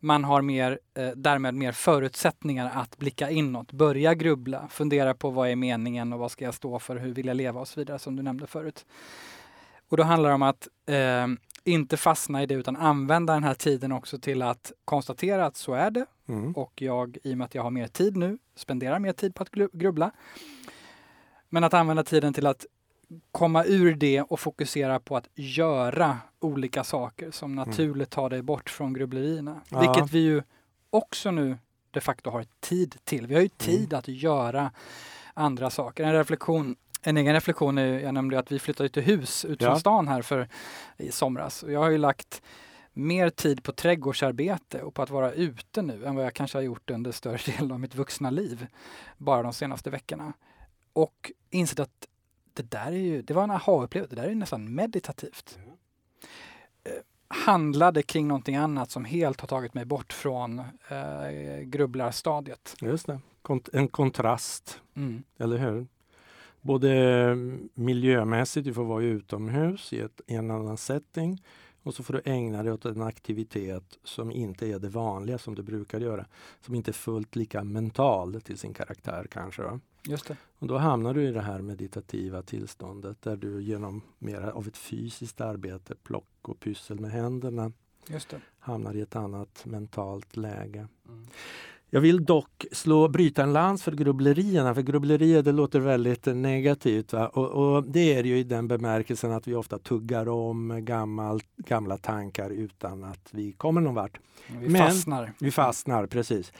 [0.00, 5.48] Man har mer, eh, därmed mer förutsättningar att blicka inåt, börja grubbla, fundera på vad
[5.48, 7.98] är meningen och vad ska jag stå för, hur vill jag leva och så vidare
[7.98, 8.86] som du nämnde förut.
[9.88, 11.26] Och då handlar det om att eh,
[11.64, 15.74] inte fastna i det utan använda den här tiden också till att konstatera att så
[15.74, 16.06] är det.
[16.28, 16.52] Mm.
[16.52, 19.42] Och jag, i och med att jag har mer tid nu, spenderar mer tid på
[19.42, 20.10] att grubbla.
[21.48, 22.66] Men att använda tiden till att
[23.32, 27.68] komma ur det och fokusera på att göra olika saker som mm.
[27.68, 29.60] naturligt tar dig bort från grubblerierna.
[29.68, 29.80] Ja.
[29.80, 30.42] Vilket vi ju
[30.90, 31.58] också nu
[31.90, 33.26] de facto har tid till.
[33.26, 33.58] Vi har ju mm.
[33.58, 33.98] tid mm.
[33.98, 34.70] att göra
[35.34, 36.04] andra saker.
[36.04, 39.72] En reflektion en egen reflektion är, jag nämnde att vi flyttade till hus ut från
[39.72, 39.78] ja.
[39.78, 40.48] stan här för
[40.96, 41.62] i somras.
[41.62, 42.42] Och jag har ju lagt
[42.92, 46.62] mer tid på trädgårdsarbete och på att vara ute nu än vad jag kanske har
[46.62, 48.66] gjort under större delen av mitt vuxna liv.
[49.16, 50.32] Bara de senaste veckorna.
[50.92, 52.06] Och insett att
[52.54, 55.58] det där är ju, det var en aha-upplevelse, det där är nästan meditativt.
[55.64, 55.76] Mm.
[57.28, 62.76] handlade kring någonting annat som helt har tagit mig bort från eh, grubblarstadiet.
[62.80, 65.22] Just det, Kont en kontrast, mm.
[65.38, 65.86] eller hur?
[66.60, 67.36] Både
[67.74, 71.42] miljömässigt, du får vara utomhus i, ett, i en annan setting
[71.84, 75.54] och så får du ägna dig åt en aktivitet som inte är det vanliga som
[75.54, 76.26] du brukar göra.
[76.60, 79.62] Som inte är fullt lika mental till sin karaktär kanske.
[79.62, 79.80] Va?
[80.08, 80.36] Just det.
[80.58, 84.76] Och då hamnar du i det här meditativa tillståndet där du genom mer av ett
[84.76, 87.72] fysiskt arbete, plock och pyssel med händerna,
[88.58, 90.88] hamnar i ett annat mentalt läge.
[91.08, 91.26] Mm.
[91.90, 97.12] Jag vill dock slå, bryta en lans för grubblerierna, för grubblerier det låter väldigt negativt.
[97.12, 97.28] Va?
[97.28, 101.98] Och, och, det är ju i den bemärkelsen att vi ofta tuggar om gammal, gamla
[101.98, 104.20] tankar utan att vi kommer någon vart.
[104.46, 105.32] Vi Men, fastnar.
[105.40, 106.52] Vi fastnar, precis.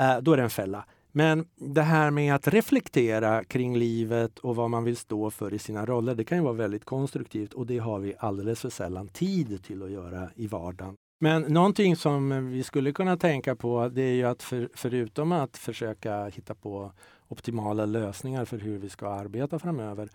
[0.00, 0.84] Uh, då är det en fälla.
[1.12, 5.58] Men det här med att reflektera kring livet och vad man vill stå för i
[5.58, 9.08] sina roller, det kan ju vara väldigt konstruktivt och det har vi alldeles för sällan
[9.08, 10.94] tid till att göra i vardagen.
[11.20, 15.56] Men någonting som vi skulle kunna tänka på det är ju att för, förutom att
[15.56, 16.92] försöka hitta på
[17.28, 20.08] optimala lösningar för hur vi ska arbeta framöver,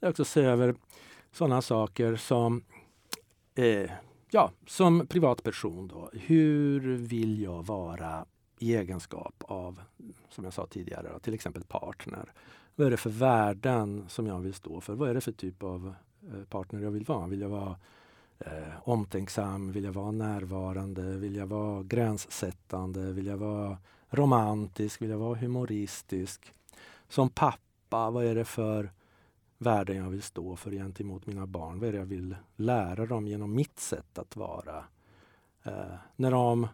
[0.00, 0.74] det är också se över
[1.32, 2.64] sådana saker som
[3.54, 3.90] eh,
[4.30, 5.88] ja, som privatperson.
[5.88, 6.10] Då.
[6.12, 8.26] Hur vill jag vara
[8.62, 9.80] i egenskap av,
[10.28, 12.32] som jag sa tidigare, då, till exempel partner?
[12.74, 14.94] Vad är det för värden som jag vill stå för?
[14.94, 17.26] Vad är det för typ av eh, partner jag vill vara?
[17.26, 17.76] Vill jag vara
[18.38, 19.72] eh, omtänksam?
[19.72, 21.02] Vill jag vara närvarande?
[21.02, 23.12] Vill jag vara gränssättande?
[23.12, 23.78] Vill jag vara
[24.10, 25.02] romantisk?
[25.02, 26.54] Vill jag vara humoristisk?
[27.08, 28.92] Som pappa, vad är det för
[29.58, 31.78] värden jag vill stå för gentemot mina barn?
[31.78, 34.84] Vad är det jag vill lära dem genom mitt sätt att vara?
[35.62, 36.68] Eh, när de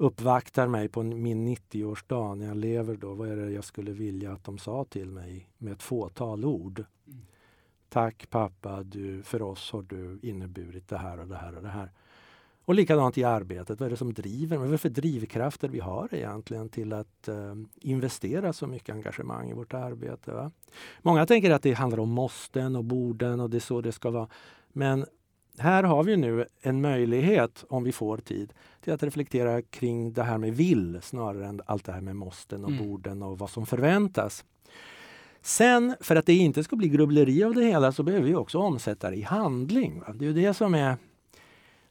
[0.00, 4.32] uppvaktar mig på min 90-årsdag när jag lever då, vad är det jag skulle vilja
[4.32, 6.84] att de sa till mig med ett fåtal ord?
[7.06, 7.20] Mm.
[7.88, 11.68] Tack pappa, du, för oss har du inneburit det här och det här och det
[11.68, 11.90] här.
[12.64, 15.80] Och likadant i arbetet, vad är det som driver Vad är det för drivkrafter vi
[15.80, 20.32] har egentligen till att uh, investera så mycket engagemang i vårt arbete?
[20.32, 20.50] Va?
[21.02, 24.10] Många tänker att det handlar om måsten och borden och det är så det ska
[24.10, 24.28] vara.
[24.72, 25.06] Men
[25.58, 30.22] här har vi nu en möjlighet, om vi får tid, till att reflektera kring det
[30.22, 32.86] här med vill snarare än allt det här med måsten och mm.
[32.86, 34.44] borden och vad som förväntas.
[35.42, 38.58] Sen, för att det inte ska bli grubbleri av det hela, så behöver vi också
[38.58, 40.00] omsätta det i handling.
[40.00, 40.12] Va?
[40.14, 40.96] Det är det som är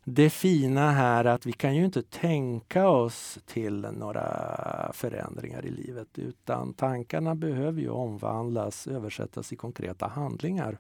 [0.04, 6.08] det fina här, att vi kan ju inte tänka oss till några förändringar i livet,
[6.16, 10.78] utan tankarna behöver ju omvandlas, översättas i konkreta handlingar.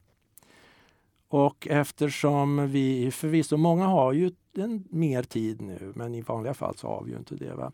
[1.29, 6.77] Och eftersom vi förvisso, många har ju en, mer tid nu, men i vanliga fall
[6.77, 7.53] så har vi ju inte det.
[7.53, 7.71] Va?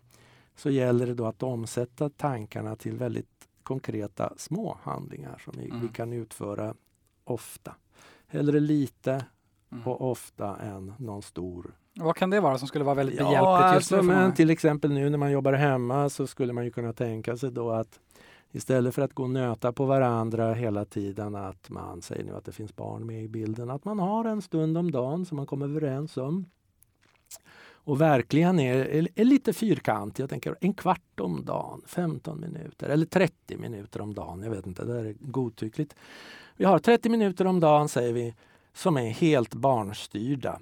[0.56, 5.82] Så gäller det då att omsätta tankarna till väldigt konkreta små handlingar som vi, mm.
[5.82, 6.74] vi kan utföra
[7.24, 7.76] ofta.
[8.28, 9.26] Hellre lite
[9.72, 9.88] mm.
[9.88, 13.44] och ofta än någon stor vad kan det vara som skulle vara väldigt behjälpligt?
[13.44, 16.94] Ja, alltså, men till exempel nu när man jobbar hemma så skulle man ju kunna
[16.94, 18.00] tänka sig då att
[18.52, 22.46] Istället för att gå och nöta på varandra hela tiden att man säger nu att
[22.46, 23.70] det finns barn med i bilden.
[23.70, 26.46] Att man har en stund om dagen som man kommer överens om.
[27.86, 30.24] Och verkligen är, är, är lite fyrkantig.
[30.24, 34.42] Jag tänker en kvart om dagen, 15 minuter eller 30 minuter om dagen.
[34.44, 35.96] Jag vet inte, det är godtyckligt.
[36.58, 38.34] Vi har 30 minuter om dagen säger vi
[38.74, 40.60] som är helt barnstyrda.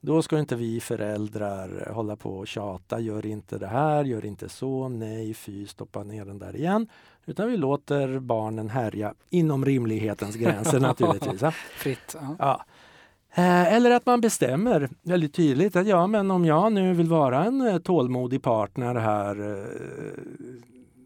[0.00, 3.00] Då ska inte vi föräldrar hålla på och tjata.
[3.00, 6.88] Gör inte det här, gör inte så, nej, fy, stoppa ner den där igen.
[7.28, 11.42] Utan vi låter barnen härja inom rimlighetens gränser naturligtvis.
[11.76, 12.16] Fritt.
[12.20, 12.36] Ja.
[12.38, 12.64] ja.
[13.34, 17.44] Eh, eller att man bestämmer väldigt tydligt att ja, men om jag nu vill vara
[17.44, 19.64] en eh, tålmodig partner här eh,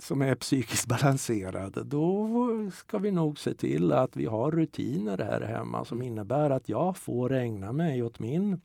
[0.00, 2.28] som är psykiskt balanserad, då
[2.74, 6.96] ska vi nog se till att vi har rutiner här hemma som innebär att jag
[6.96, 8.60] får ägna mig åt min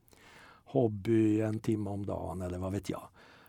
[0.65, 3.04] hobby en timme om dagen eller vad vet jag.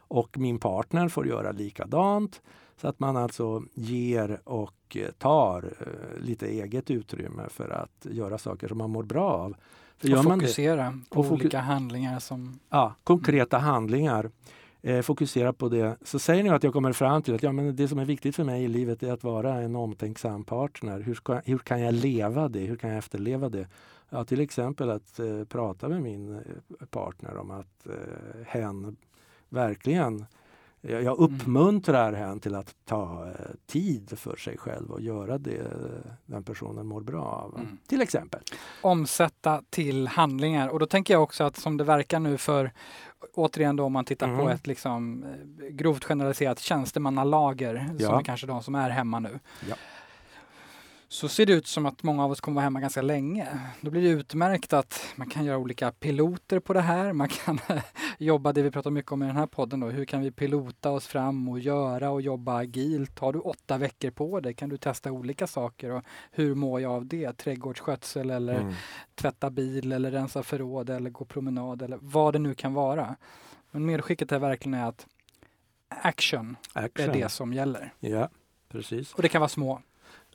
[0.09, 2.43] Och min partner får göra likadant.
[2.81, 5.73] Så att man alltså ger och tar
[6.21, 9.57] lite eget utrymme för att göra saker som man mår bra av.
[9.99, 12.59] För och fokusera på och olika handlingar som...
[12.71, 13.69] Ja, konkreta mm.
[13.69, 14.31] handlingar.
[14.83, 15.97] Eh, fokusera på det.
[16.03, 18.37] Så säger ni att jag kommer fram till att ja, men det som är viktigt
[18.37, 21.01] för mig i livet är att vara en omtänksam partner.
[21.01, 22.61] Hur, ska, hur kan jag leva det?
[22.61, 23.67] Hur kan jag efterleva det?
[24.11, 28.97] Ja, till exempel att eh, prata med min eh, partner om att eh, hen
[29.49, 30.27] verkligen
[30.81, 31.15] jag mm.
[31.15, 33.33] uppmuntrar henne till att ta eh,
[33.67, 35.63] tid för sig själv och göra det
[36.27, 37.55] den personen mår bra av.
[37.55, 37.79] Mm.
[37.87, 38.41] Till exempel.
[38.83, 40.69] Omsätta till handlingar.
[40.69, 42.73] Och då tänker jag också att som det verkar nu för
[43.35, 44.39] återigen då om man tittar mm.
[44.39, 48.09] på ett liksom eh, grovt generaliserat tjänstemannalager ja.
[48.09, 49.39] som är kanske de som är hemma nu.
[49.69, 49.77] Ja
[51.11, 53.49] så ser det ut som att många av oss kommer vara hemma ganska länge.
[53.81, 57.13] Då blir det utmärkt att man kan göra olika piloter på det här.
[57.13, 57.59] Man kan
[58.19, 59.87] jobba, det vi pratar mycket om i den här podden, då.
[59.87, 63.19] hur kan vi pilota oss fram och göra och jobba agilt?
[63.19, 65.91] Har du åtta veckor på dig kan du testa olika saker.
[65.91, 67.33] Och hur mår jag av det?
[67.33, 68.75] Trädgårdsskötsel eller mm.
[69.15, 73.17] tvätta bil eller rensa förråd eller gå promenad eller vad det nu kan vara.
[73.71, 75.07] Men medskicket är verkligen att
[75.89, 77.11] action, action.
[77.11, 77.93] är det som gäller.
[78.01, 78.29] Ja,
[78.69, 79.15] precis.
[79.15, 79.81] Och det kan vara små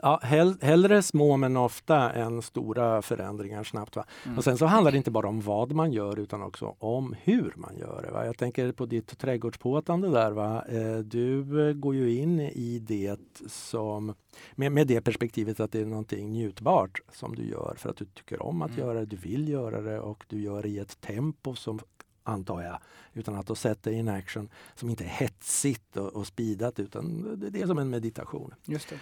[0.04, 3.96] Ja, hell, hellre små men ofta än stora förändringar snabbt.
[3.96, 4.06] Va?
[4.26, 4.38] Mm.
[4.38, 7.54] Och sen så handlar det inte bara om vad man gör utan också om hur
[7.56, 8.12] man gör det.
[8.12, 8.26] Va?
[8.26, 10.32] Jag tänker på ditt trädgårdspåtande där.
[10.32, 10.66] Va?
[10.66, 14.14] Eh, du går ju in i det som
[14.56, 18.06] med, med det perspektivet att det är någonting njutbart som du gör för att du
[18.06, 18.80] tycker om att mm.
[18.80, 21.80] göra det, du vill göra det och du gör det i ett tempo som
[22.24, 22.80] antar jag,
[23.14, 27.68] utan att sätta in action som inte är hetsigt och, och speedat utan det är
[27.68, 28.54] som en meditation.
[28.66, 29.00] Just det.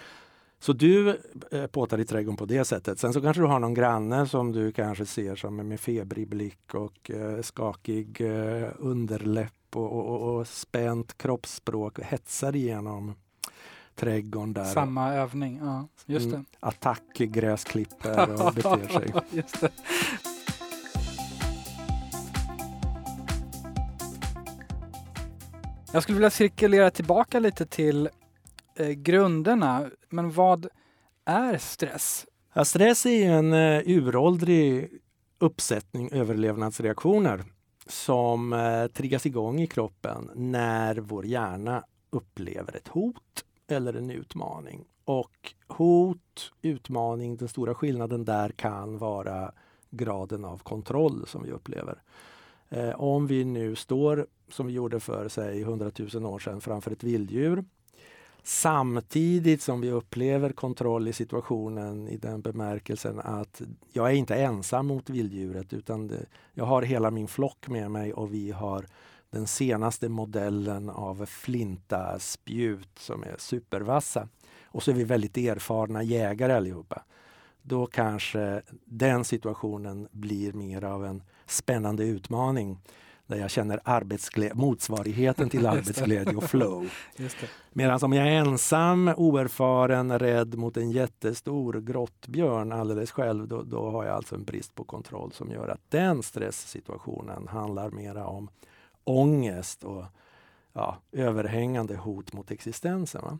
[0.62, 1.20] Så du
[1.50, 2.98] eh, påtar i trädgården på det sättet.
[2.98, 6.28] Sen så kanske du har någon granne som du kanske ser som är med febrig
[6.28, 13.14] blick och eh, skakig eh, underläpp och, och, och spänt kroppsspråk och hetsar igenom
[13.94, 14.64] trädgården där.
[14.64, 16.30] Samma övning, ja just mm.
[16.30, 16.36] det.
[16.36, 19.12] Mm, attack, gräsklipper och beter sig.
[19.30, 19.70] just det.
[25.92, 28.08] Jag skulle vilja cirkulera tillbaka lite till
[28.74, 29.90] eh, grunderna.
[30.08, 30.66] Men vad
[31.24, 32.26] är stress?
[32.52, 34.90] Ja, stress är en eh, uråldrig
[35.38, 37.44] uppsättning överlevnadsreaktioner
[37.86, 44.84] som eh, triggas igång i kroppen när vår hjärna upplever ett hot eller en utmaning.
[45.04, 49.52] Och hot, utmaning, den stora skillnaden där kan vara
[49.90, 52.02] graden av kontroll som vi upplever.
[52.68, 56.90] Eh, om vi nu står, som vi gjorde för säg 100 000 år sedan, framför
[56.90, 57.64] ett vilddjur
[58.44, 64.86] Samtidigt som vi upplever kontroll i situationen i den bemärkelsen att jag är inte ensam
[64.86, 68.86] mot vilddjuret utan det, jag har hela min flock med mig och vi har
[69.30, 74.28] den senaste modellen av flinta spjut som är supervassa.
[74.64, 77.02] Och så är vi väldigt erfarna jägare allihopa.
[77.62, 82.78] Då kanske den situationen blir mer av en spännande utmaning
[83.32, 86.90] där jag känner motsvarigheten till arbetsglädje och flow.
[87.72, 93.90] Medan om jag är ensam, oerfaren, rädd mot en jättestor grottbjörn alldeles själv, då, då
[93.90, 98.48] har jag alltså en brist på kontroll som gör att den stresssituationen handlar mera om
[99.04, 100.04] ångest och
[100.72, 103.22] ja, överhängande hot mot existensen.
[103.22, 103.38] Va?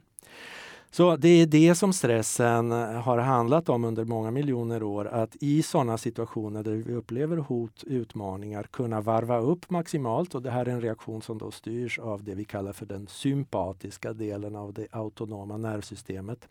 [0.94, 5.07] Så det är det som stressen eh, har handlat om under många miljoner år.
[5.07, 10.35] Att i sådana situationer där vi upplever hot, utmaningar, kunna varva upp maximalt.
[10.35, 13.07] Och det här är en reaktion som då styrs av det vi kallar för den
[13.07, 16.48] sympatiska delen av det autonoma nervsystemet.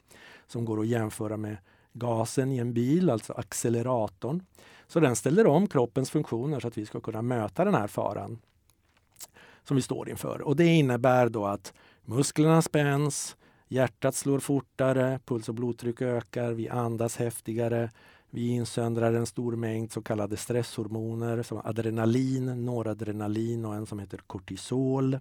[0.47, 1.57] Som går att jämföra med
[1.93, 4.43] gasen i en bil, alltså acceleratorn.
[4.87, 8.39] Så den ställer om kroppens funktioner så att vi ska kunna möta den här faran
[9.63, 10.41] som vi står inför.
[10.41, 11.73] Och det innebär då att
[12.05, 13.35] musklerna spänns,
[13.71, 17.89] Hjärtat slår fortare, puls och blodtryck ökar, vi andas häftigare.
[18.29, 24.17] Vi insöndrar en stor mängd så kallade stresshormoner som adrenalin, noradrenalin och en som heter
[24.27, 25.19] kortisol.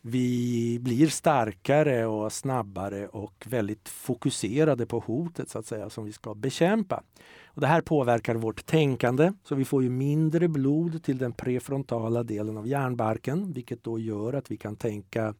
[0.00, 6.12] Vi blir starkare och snabbare och väldigt fokuserade på hotet så att säga som vi
[6.12, 7.02] ska bekämpa.
[7.46, 12.22] Och det här påverkar vårt tänkande så vi får ju mindre blod till den prefrontala
[12.22, 15.34] delen av hjärnbarken vilket då gör att vi kan tänka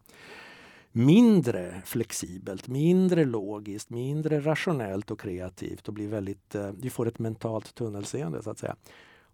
[0.93, 7.19] mindre flexibelt, mindre logiskt, mindre rationellt och kreativt och blir väldigt, eh, vi får ett
[7.19, 8.77] mentalt tunnelseende så att säga.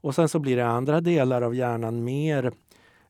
[0.00, 2.52] Och sen så blir det andra delar av hjärnan mer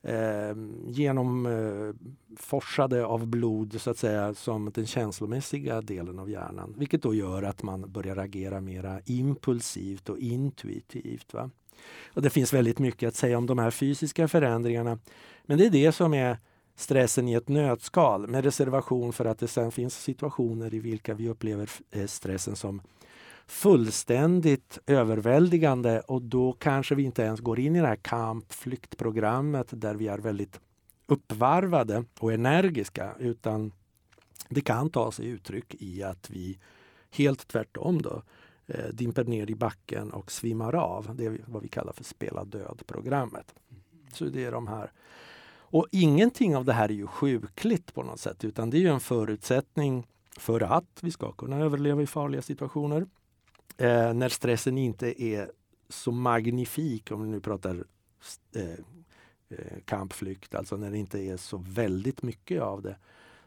[0.03, 0.57] eh,
[0.87, 6.75] genomforsade eh, av blod så att säga som den känslomässiga delen av hjärnan.
[6.79, 11.35] Vilket då gör att man börjar agera mera impulsivt och intuitivt.
[11.35, 11.51] Va?
[12.15, 14.99] Och det finns väldigt mycket att säga om de här fysiska förändringarna.
[15.47, 16.39] Men det är det som är
[16.79, 21.29] stressen i ett nötskal med reservation för att det sen finns situationer i vilka vi
[21.29, 22.83] upplever eh, stressen som
[23.47, 29.95] fullständigt överväldigande och då kanske vi inte ens går in i det här kampflyktprogrammet där
[29.95, 30.61] vi är väldigt
[31.07, 33.73] uppvarvade och energiska utan
[34.49, 36.59] det kan ta sig uttryck i att vi
[37.11, 38.23] helt tvärtom då
[38.67, 41.17] eh, dimper ner i backen och svimmar av.
[41.17, 43.55] Det är vad vi kallar för spela död-programmet.
[44.13, 44.93] Så det är de här
[45.71, 49.01] och ingenting av det här är ju sjukligt på något sätt utan det är en
[49.01, 50.07] förutsättning
[50.39, 53.07] för att vi ska kunna överleva i farliga situationer.
[53.77, 55.51] Eh, när stressen inte är
[55.89, 57.85] så magnifik, om vi nu pratar
[58.55, 58.63] eh,
[59.49, 62.97] eh, kampflykt, alltså när det inte är så väldigt mycket av det,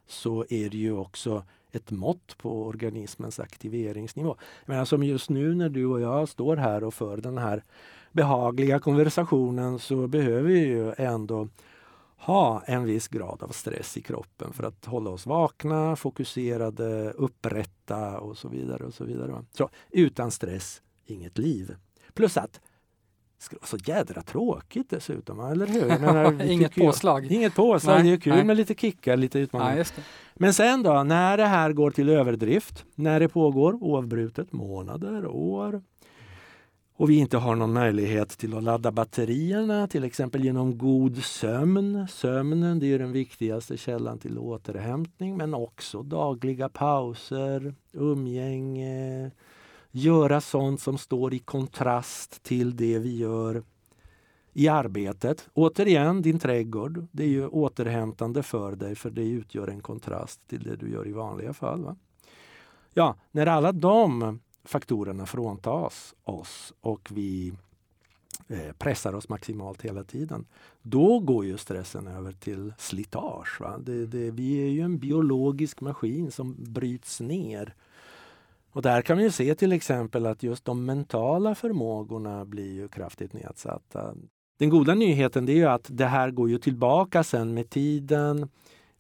[0.07, 4.35] så är det ju också ett mått på organismens aktiveringsnivå.
[4.65, 7.63] Men som just nu när du och jag står här och för den här
[8.11, 11.47] behagliga konversationen så behöver vi ju ändå
[12.21, 18.19] ha en viss grad av stress i kroppen för att hålla oss vakna, fokuserade, upprätta
[18.19, 18.83] och så vidare.
[18.83, 19.45] och Så vidare.
[19.51, 21.75] Så utan stress, inget liv.
[22.13, 25.85] Plus att det skulle vara så jädra tråkigt dessutom, eller hur?
[25.85, 27.25] Menar, inget påslag.
[27.25, 28.43] Jag, inget påslag, nej, det är kul nej.
[28.43, 29.87] med lite kickar, lite utmaningar.
[29.95, 30.03] Ja,
[30.35, 35.81] Men sen då, när det här går till överdrift, när det pågår oavbrutet månader, år,
[37.01, 42.07] och vi inte har någon möjlighet till att ladda batterierna, till exempel genom god sömn.
[42.09, 49.31] Sömnen det är den viktigaste källan till återhämtning, men också dagliga pauser, umgänge,
[49.91, 53.63] göra sånt som står i kontrast till det vi gör
[54.53, 55.49] i arbetet.
[55.53, 57.07] Återigen, din trädgård.
[57.11, 61.07] Det är ju återhämtande för dig för det utgör en kontrast till det du gör
[61.07, 61.83] i vanliga fall.
[61.83, 61.95] Va?
[62.93, 67.53] Ja, när alla de faktorerna fråntas oss och vi
[68.47, 70.45] eh, pressar oss maximalt hela tiden.
[70.81, 73.61] Då går ju stressen över till slitage.
[73.61, 73.77] Va?
[73.77, 77.75] Det, det, vi är ju en biologisk maskin som bryts ner.
[78.71, 83.33] Och där kan vi se till exempel att just de mentala förmågorna blir ju kraftigt
[83.33, 84.15] nedsatta.
[84.57, 88.49] Den goda nyheten är att det här går ju tillbaka sen med tiden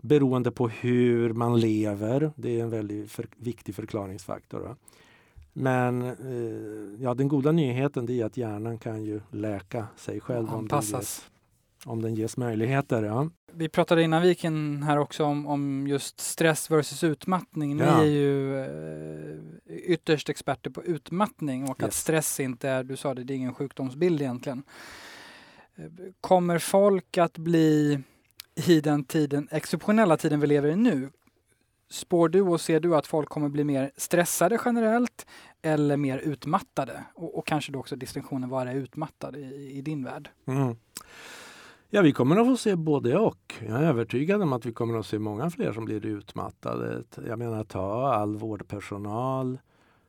[0.01, 2.31] beroende på hur man lever.
[2.35, 4.59] Det är en väldigt för, viktig förklaringsfaktor.
[4.59, 4.75] Va?
[5.53, 10.67] Men eh, ja, den goda nyheten är att hjärnan kan ju läka sig själv om
[10.67, 11.29] den, ges,
[11.85, 13.03] om den ges möjligheter.
[13.03, 13.29] Ja.
[13.53, 17.77] Vi pratade innan vi gick in här också om, om just stress versus utmattning.
[17.77, 18.01] Ni ja.
[18.01, 21.87] är ju eh, ytterst experter på utmattning och yes.
[21.87, 24.63] att stress inte är, du sa det, det är ingen sjukdomsbild egentligen.
[25.75, 25.85] Eh,
[26.21, 27.99] kommer folk att bli
[28.55, 31.09] i den tiden, exceptionella tiden vi lever i nu,
[31.91, 35.25] Spår du och ser du att folk kommer bli mer stressade generellt
[35.61, 37.03] eller mer utmattade?
[37.13, 40.29] Och, och kanske då också distinktionen, vad är utmattad i, i din värld?
[40.45, 40.75] Mm.
[41.89, 43.55] Ja, vi kommer att få se både och.
[43.67, 47.03] Jag är övertygad om att vi kommer att se många fler som blir utmattade.
[47.27, 49.59] Jag menar, ta all vårdpersonal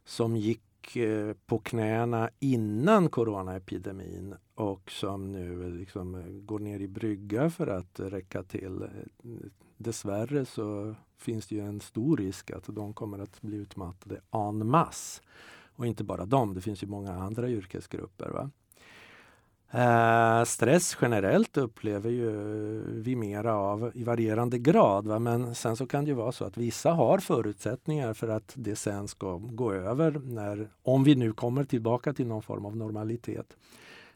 [0.05, 6.88] som gick eh, på knäna innan coronaepidemin och som nu liksom eh, går ner i
[6.88, 8.83] brygga för att räcka till.
[8.83, 8.88] Eh,
[9.83, 14.66] Dessvärre så finns det ju en stor risk att de kommer att bli utmattade en
[14.66, 15.23] masse.
[15.77, 18.28] Och inte bara de, det finns ju många andra yrkesgrupper.
[18.28, 18.51] Va?
[19.74, 22.33] Eh, stress generellt upplever ju
[23.01, 25.07] vi mera av i varierande grad.
[25.07, 25.18] Va?
[25.18, 28.76] Men sen så kan det ju vara så att vissa har förutsättningar för att det
[28.76, 33.57] sen ska gå över när, om vi nu kommer tillbaka till någon form av normalitet.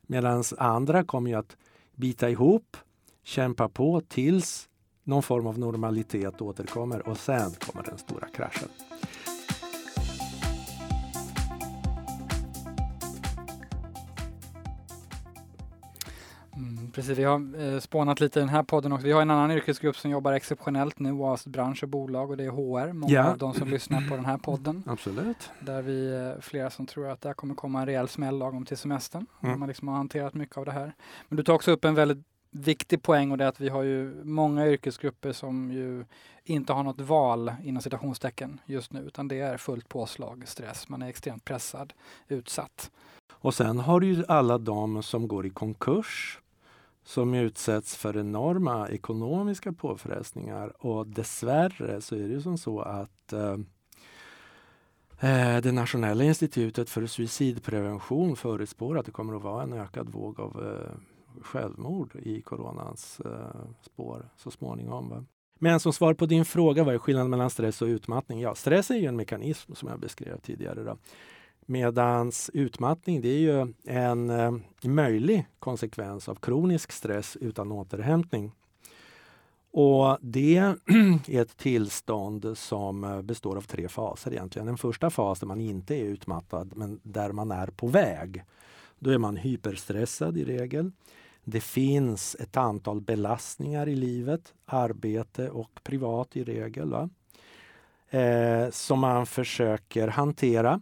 [0.02, 1.56] Medan andra kommer ju att
[1.94, 2.76] bita ihop,
[3.22, 4.68] kämpa på tills
[5.06, 8.68] någon form av normalitet återkommer och sen kommer den stora kraschen.
[16.92, 19.06] Precis, vi har eh, spånat lite i den här podden också.
[19.06, 22.44] Vi har en annan yrkesgrupp som jobbar exceptionellt nu oavsett bransch och bolag och det
[22.44, 22.92] är HR.
[22.92, 23.30] Många Ja.
[23.30, 24.82] av de som lyssnar på den här podden.
[24.86, 25.50] Absolut.
[25.60, 28.64] Där vi eh, flera som tror att det här kommer komma en rejäl smäll lagom
[28.64, 29.26] till semestern.
[29.42, 29.60] Mm.
[29.60, 30.92] Man liksom har hanterat mycket av det här.
[31.28, 32.18] Men du tar också upp en väldigt
[32.60, 36.04] viktig poäng och det är att vi har ju många yrkesgrupper som ju
[36.44, 41.02] inte har något val inom citationstecken just nu utan det är fullt påslag, stress, man
[41.02, 41.92] är extremt pressad,
[42.28, 42.90] utsatt.
[43.32, 46.40] Och sen har du ju alla de som går i konkurs
[47.04, 53.32] som utsätts för enorma ekonomiska påfrestningar och dessvärre så är det ju som så att
[53.32, 53.56] eh,
[55.20, 60.40] eh det nationella institutet för suicidprevention förutspår att det kommer att vara en ökad våg
[60.40, 65.08] av eh, självmord i coronans eh, spår så småningom.
[65.08, 65.24] Va?
[65.58, 68.40] Men som svar på din fråga, vad är skillnaden mellan stress och utmattning?
[68.40, 70.82] Ja, stress är ju en mekanism som jag beskrev tidigare.
[70.84, 70.96] Då.
[71.66, 78.52] Medans utmattning det är ju en eh, möjlig konsekvens av kronisk stress utan återhämtning.
[79.78, 80.56] Och det
[81.28, 84.68] är ett tillstånd som eh, består av tre faser egentligen.
[84.68, 88.44] En första fas där man inte är utmattad men där man är på väg.
[88.98, 90.92] Då är man hyperstressad i regel.
[91.48, 96.92] Det finns ett antal belastningar i livet, arbete och privat i regel?
[98.10, 100.80] Eh, som man försöker hantera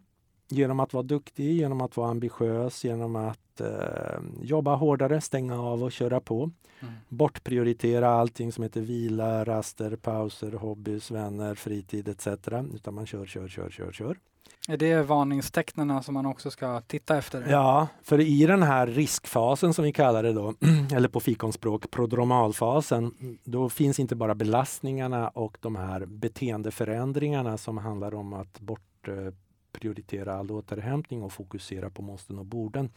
[0.49, 5.83] genom att vara duktig, genom att vara ambitiös, genom att eh, jobba hårdare, stänga av
[5.83, 6.51] och köra på.
[6.81, 6.95] Mm.
[7.09, 12.27] Bortprioritera allting som heter vila, raster, pauser, hobbys, vänner, fritid etc.
[12.75, 14.19] Utan man kör, kör, kör, kör, kör.
[14.68, 17.47] Är det varningstecknen som man också ska titta efter?
[17.51, 20.55] Ja, för i den här riskfasen som vi kallar det då,
[20.95, 28.14] eller på fikonspråk prodromalfasen, då finns inte bara belastningarna och de här beteendeförändringarna som handlar
[28.14, 32.90] om att bortprioritera all återhämtning och fokusera på måsten och borden.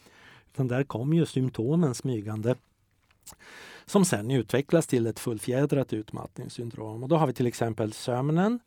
[0.52, 2.54] Utan där kommer ju symptomen smygande
[3.86, 7.02] som sen utvecklas till ett fullfjädrat utmattningssyndrom.
[7.02, 8.60] Och då har vi till exempel sömnen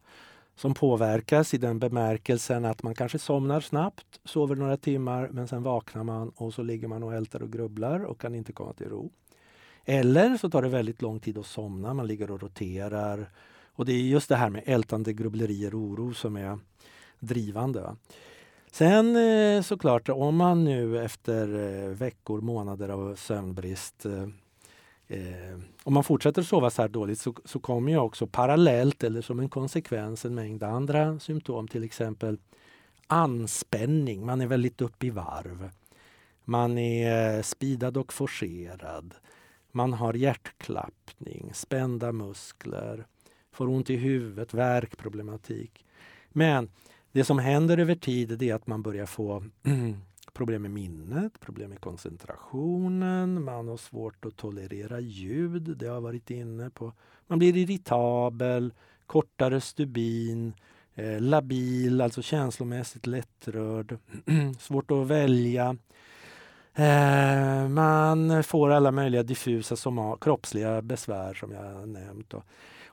[0.61, 5.63] som påverkas i den bemärkelsen att man kanske somnar snabbt, sover några timmar men sen
[5.63, 8.89] vaknar man och så ligger man och ältar och grubblar och kan inte komma till
[8.89, 9.11] ro.
[9.85, 13.29] Eller så tar det väldigt lång tid att somna, man ligger och roterar.
[13.65, 16.59] Och det är just det här med ältande grubblerier och oro som är
[17.19, 17.95] drivande.
[18.71, 24.27] Sen eh, såklart, om man nu efter eh, veckor, månader av sömnbrist eh,
[25.11, 29.21] eh, om man fortsätter sova så här dåligt så, så kommer ju också parallellt eller
[29.21, 32.37] som en konsekvens en mängd andra symptom, till exempel
[33.07, 35.69] anspänning, man är väldigt upp i varv.
[36.45, 39.13] Man är eh, spidad speedad och forcerad.
[39.71, 43.05] Man har hjärtklappning, spända muskler,
[43.51, 45.85] får ont i huvudet, värkproblematik.
[46.29, 46.69] Men
[47.11, 49.43] det som händer över tid är att man börjar få
[50.33, 56.01] problem med minnet, problem med koncentrationen, man har svårt att tolerera ljud, det har jag
[56.01, 56.93] varit inne på.
[57.27, 58.73] Man blir irritabel,
[59.05, 60.53] kortare stubin,
[60.95, 63.97] eh, labil, alltså känslomässigt lättrörd,
[64.59, 65.77] svårt att välja.
[66.75, 72.29] Eh, man får alla möjliga diffusa soma- kroppsliga besvär som jag har nämnt.
[72.29, 72.43] Då.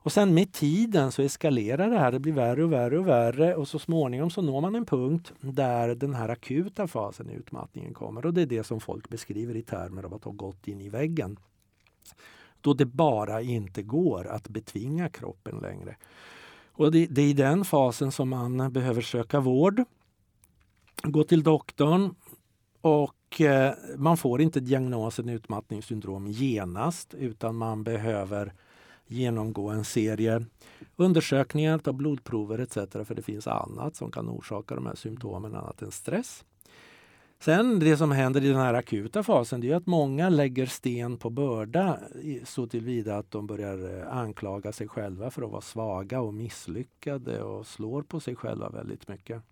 [0.01, 3.55] Och sen med tiden så eskalerar det här, det blir värre och värre och värre.
[3.55, 7.95] Och så småningom så når man en punkt där den här akuta fasen i utmattningen
[7.95, 8.27] kommer.
[8.27, 10.89] Och det är det som folk beskriver i termer av att ha gått in i
[10.89, 11.39] väggen.
[12.61, 15.97] Då det bara inte går att betvinga kroppen längre.
[16.73, 19.85] Och det, det är i den fasen som man behöver söka vård,
[21.03, 22.15] gå till doktorn.
[22.81, 28.53] Och eh, man får inte diagnosen utmattningssyndrom genast utan man behöver
[29.09, 30.45] genomgå en serie
[30.97, 32.75] undersökningar, ta blodprover etc.
[32.75, 36.45] För det finns annat som kan orsaka de här symptomen annat än stress.
[37.41, 41.17] Sen det som händer i den här akuta fasen det är att många lägger sten
[41.17, 41.99] på börda
[42.45, 47.43] så tillvida att de börjar eh, anklaga sig själva för att vara svaga och misslyckade
[47.43, 49.43] och slår på sig själva väldigt mycket.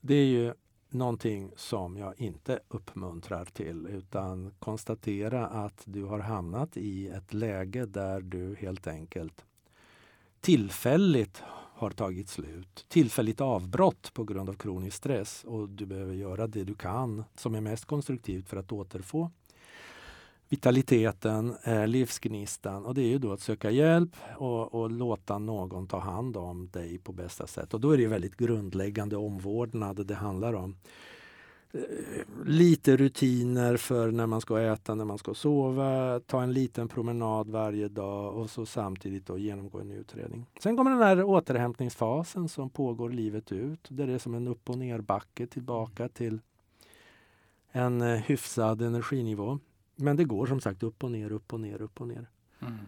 [0.00, 0.54] Det är ju
[0.92, 7.86] någonting som jag inte uppmuntrar till utan konstatera att du har hamnat i ett läge
[7.86, 9.44] där du helt enkelt
[10.40, 11.42] tillfälligt
[11.74, 12.86] har tagit slut.
[12.88, 17.54] Tillfälligt avbrott på grund av kronisk stress och du behöver göra det du kan som
[17.54, 19.30] är mest konstruktivt för att återfå
[20.50, 25.86] vitaliteten, eh, livsgnistan och det är ju då att söka hjälp och, och låta någon
[25.86, 27.74] ta hand om dig på bästa sätt.
[27.74, 30.76] Och då är det väldigt grundläggande omvårdnad det handlar om.
[31.72, 31.80] Eh,
[32.44, 37.50] Lite rutiner för när man ska äta, när man ska sova, ta en liten promenad
[37.50, 40.46] varje dag och så samtidigt då genomgå en utredning.
[40.62, 43.86] Sen kommer den här återhämtningsfasen som pågår livet ut.
[43.88, 46.40] Där det är som en upp och nerbacke tillbaka till
[47.72, 49.58] en eh, hyfsad energinivå.
[50.00, 52.28] Men det går som sagt upp och ner, upp och ner, upp och ner.
[52.60, 52.78] Mm.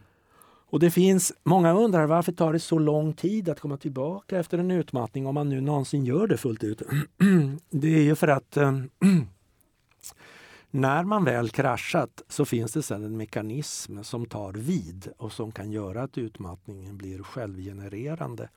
[0.72, 4.58] Och det finns, många undrar varför tar det så lång tid att komma tillbaka efter
[4.58, 6.82] en utmattning om man nu någonsin gör det fullt ut.
[7.70, 8.72] det är ju för att äh,
[10.70, 15.52] när man väl kraschat så finns det sedan en mekanism som tar vid och som
[15.52, 18.48] kan göra att utmattningen blir självgenererande.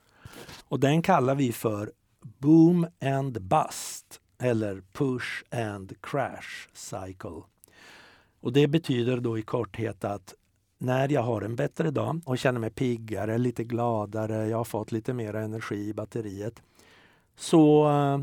[0.63, 1.91] Och den kallar vi för
[2.21, 7.41] boom and bust eller push and crash cycle.
[8.45, 10.33] Och Det betyder då i korthet att
[10.77, 14.91] när jag har en bättre dag och känner mig piggare, lite gladare, jag har fått
[14.91, 16.61] lite mer energi i batteriet
[17.35, 18.19] så äh,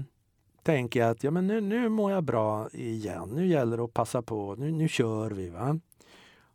[0.63, 3.29] tänker jag att ja, men nu, nu mår jag bra igen.
[3.29, 4.55] Nu gäller det att passa på.
[4.59, 5.49] Nu, nu kör vi.
[5.49, 5.79] Va?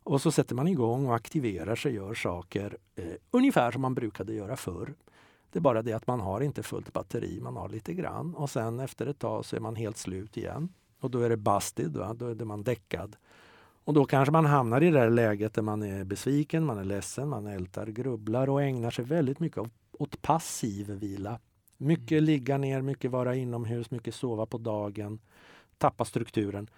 [0.02, 4.32] Och så sätter man igång och aktiverar sig, gör saker eh, ungefär som man brukade
[4.32, 4.94] göra förr.
[5.52, 8.50] Det är bara det att man har inte fullt batteri, man har lite grann och
[8.50, 10.68] sen efter ett tag så är man helt slut igen.
[11.00, 12.14] Och då är det busted, va?
[12.14, 13.16] då är man däckad.
[13.88, 16.84] Och då kanske man hamnar i det där läget där man är besviken, man är
[16.84, 19.62] ledsen, man ältar, grubblar och ägnar sig väldigt mycket
[19.92, 21.38] åt passiv vila.
[21.76, 22.24] Mycket mm.
[22.24, 25.18] ligga ner, mycket vara inomhus, mycket sova på dagen,
[25.78, 26.70] tappa strukturen.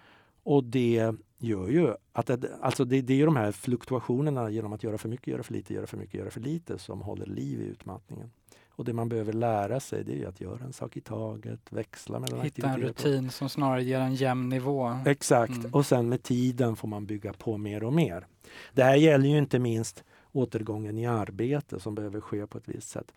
[0.43, 4.83] Och det gör ju att det, alltså det, det är de här fluktuationerna genom att
[4.83, 7.61] göra för mycket, göra för lite, göra för mycket, göra för lite som håller liv
[7.61, 8.31] i utmattningen.
[8.69, 12.19] Och det man behöver lära sig det är att göra en sak i taget, växla
[12.19, 14.97] mellan Hitta en rutin som snarare ger en jämn nivå.
[15.05, 15.73] Exakt, mm.
[15.73, 18.27] och sen med tiden får man bygga på mer och mer.
[18.73, 22.89] Det här gäller ju inte minst återgången i arbete som behöver ske på ett visst
[22.89, 23.11] sätt.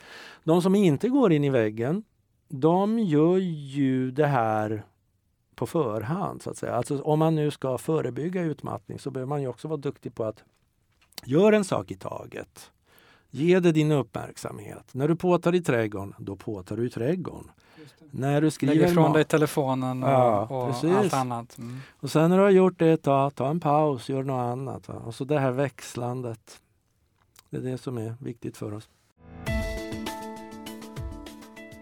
[0.45, 2.05] De som inte går in i väggen,
[2.49, 4.85] de gör ju det här
[5.57, 6.43] på förhand.
[6.43, 6.75] så att säga.
[6.75, 10.25] Alltså om man nu ska förebygga utmattning så behöver man ju också vara duktig på
[10.25, 10.45] att
[11.25, 12.71] göra en sak i taget.
[13.31, 14.85] Ge det din uppmärksamhet.
[14.93, 17.51] När du påtar i trädgården, då påtar du i trädgården.
[18.11, 21.59] När du skriver Lägg ifrån dig telefonen och, ja, och allt annat.
[21.59, 21.81] Mm.
[22.01, 24.89] Och sen när du har gjort det ett tag, ta en paus, gör något annat.
[24.89, 24.95] Va?
[24.95, 26.61] Och så det här växlandet.
[27.51, 28.89] Det är det som är viktigt för oss.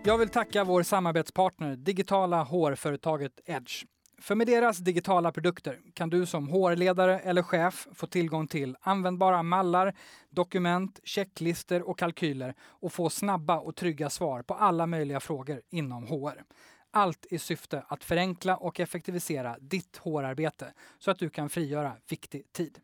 [0.05, 3.84] Jag vill tacka vår samarbetspartner, digitala hårföretaget Edge.
[4.18, 9.42] För med deras digitala produkter kan du som HR-ledare eller chef få tillgång till användbara
[9.42, 9.94] mallar,
[10.30, 16.07] dokument, checklister och kalkyler och få snabba och trygga svar på alla möjliga frågor inom
[16.07, 16.44] HR.
[16.90, 22.53] Allt i syfte att förenkla och effektivisera ditt HR-arbete så att du kan frigöra viktig
[22.53, 22.78] tid.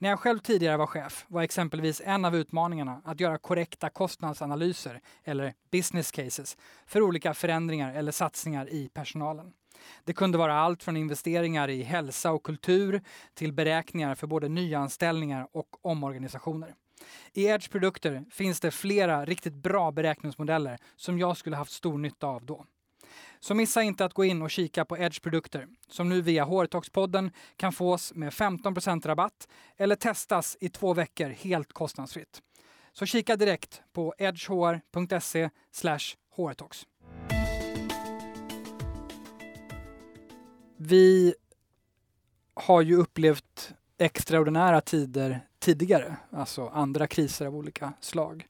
[0.00, 5.00] När jag själv tidigare var chef var exempelvis en av utmaningarna att göra korrekta kostnadsanalyser
[5.24, 9.52] eller business cases för olika förändringar eller satsningar i personalen.
[10.04, 13.02] Det kunde vara allt från investeringar i hälsa och kultur
[13.34, 16.74] till beräkningar för både nyanställningar och omorganisationer.
[17.32, 22.26] I Edge produkter finns det flera riktigt bra beräkningsmodeller som jag skulle haft stor nytta
[22.26, 22.64] av då.
[23.40, 27.30] Så missa inte att gå in och kika på Edge produkter som nu via HR-talks-podden
[27.56, 28.74] kan fås med 15
[29.04, 32.42] rabatt eller testas i två veckor helt kostnadsfritt.
[32.92, 35.50] Så kika direkt på edgehr.se
[36.36, 36.86] hrtalks.
[40.76, 41.34] Vi
[42.54, 48.46] har ju upplevt extraordinära tider tidigare, alltså andra kriser av olika slag.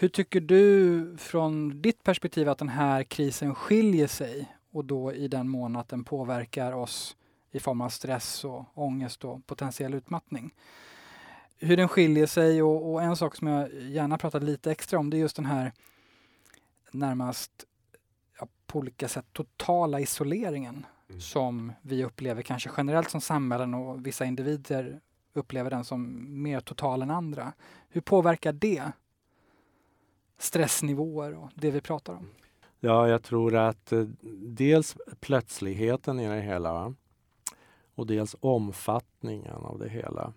[0.00, 5.28] Hur tycker du från ditt perspektiv att den här krisen skiljer sig och då i
[5.28, 7.16] den mån att den påverkar oss
[7.50, 10.54] i form av stress och ångest och potentiell utmattning?
[11.58, 15.10] Hur den skiljer sig och, och en sak som jag gärna pratar lite extra om
[15.10, 15.72] det är just den här
[16.90, 17.64] närmast
[18.40, 21.20] ja, på olika sätt totala isoleringen mm.
[21.20, 25.00] som vi upplever kanske generellt som samhällen och vissa individer
[25.32, 27.52] upplever den som mer total än andra.
[27.88, 28.92] Hur påverkar det
[30.40, 32.28] stressnivåer och det vi pratar om?
[32.80, 34.04] Ja, jag tror att eh,
[34.46, 36.94] dels plötsligheten i det hela
[37.94, 40.32] och dels omfattningen av det hela.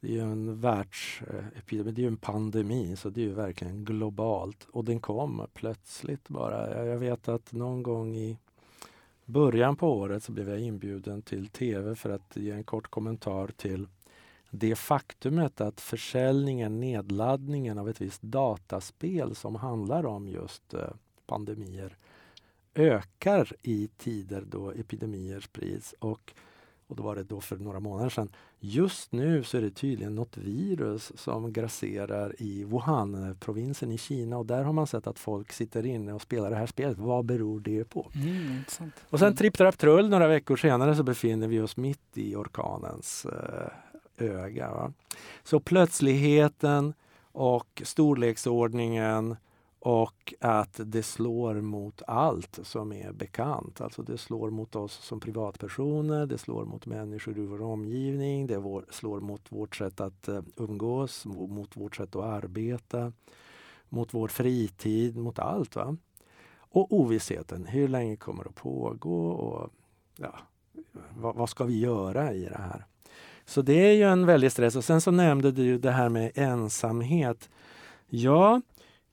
[0.00, 3.84] Det är ju en världsepidemi, det är ju en pandemi så det är ju verkligen
[3.84, 6.86] globalt och den kom plötsligt bara.
[6.86, 8.38] Jag vet att någon gång i
[9.24, 13.48] början på året så blev jag inbjuden till Tv för att ge en kort kommentar
[13.56, 13.88] till
[14.58, 20.80] det faktumet att försäljningen, nedladdningen av ett visst dataspel som handlar om just eh,
[21.26, 21.96] pandemier
[22.74, 25.94] ökar i tider då epidemier sprids.
[25.98, 26.32] Och,
[26.86, 28.32] och då var det då för några månader sedan.
[28.58, 34.46] Just nu så är det tydligen något virus som grasserar i Wuhan-provinsen i Kina och
[34.46, 36.98] där har man sett att folk sitter inne och spelar det här spelet.
[36.98, 38.10] Vad beror det på?
[38.14, 38.62] Mm,
[39.10, 43.26] och sen tripp, trapp, trull, några veckor senare så befinner vi oss mitt i orkanens
[43.26, 43.68] eh,
[44.18, 44.70] öga.
[44.70, 44.92] Va?
[45.42, 46.94] Så plötsligheten
[47.32, 49.36] och storleksordningen
[49.86, 53.80] Och att det slår mot allt som är bekant.
[53.80, 58.62] Alltså det slår mot oss som privatpersoner, det slår mot människor i vår omgivning, det
[58.90, 63.12] slår mot vårt sätt att eh, umgås, mot vårt sätt att arbeta,
[63.88, 65.76] mot vår fritid, mot allt.
[65.76, 65.96] Va?
[66.56, 69.28] Och ovissheten, hur länge kommer det att pågå?
[69.28, 69.70] Och,
[70.16, 70.38] ja,
[71.16, 72.86] vad, vad, ska vi göra i det här?
[73.46, 74.76] Så det är ju en väldig stress.
[74.76, 77.50] Och sen så nämnde du det här med ensamhet.
[78.08, 78.60] Ja,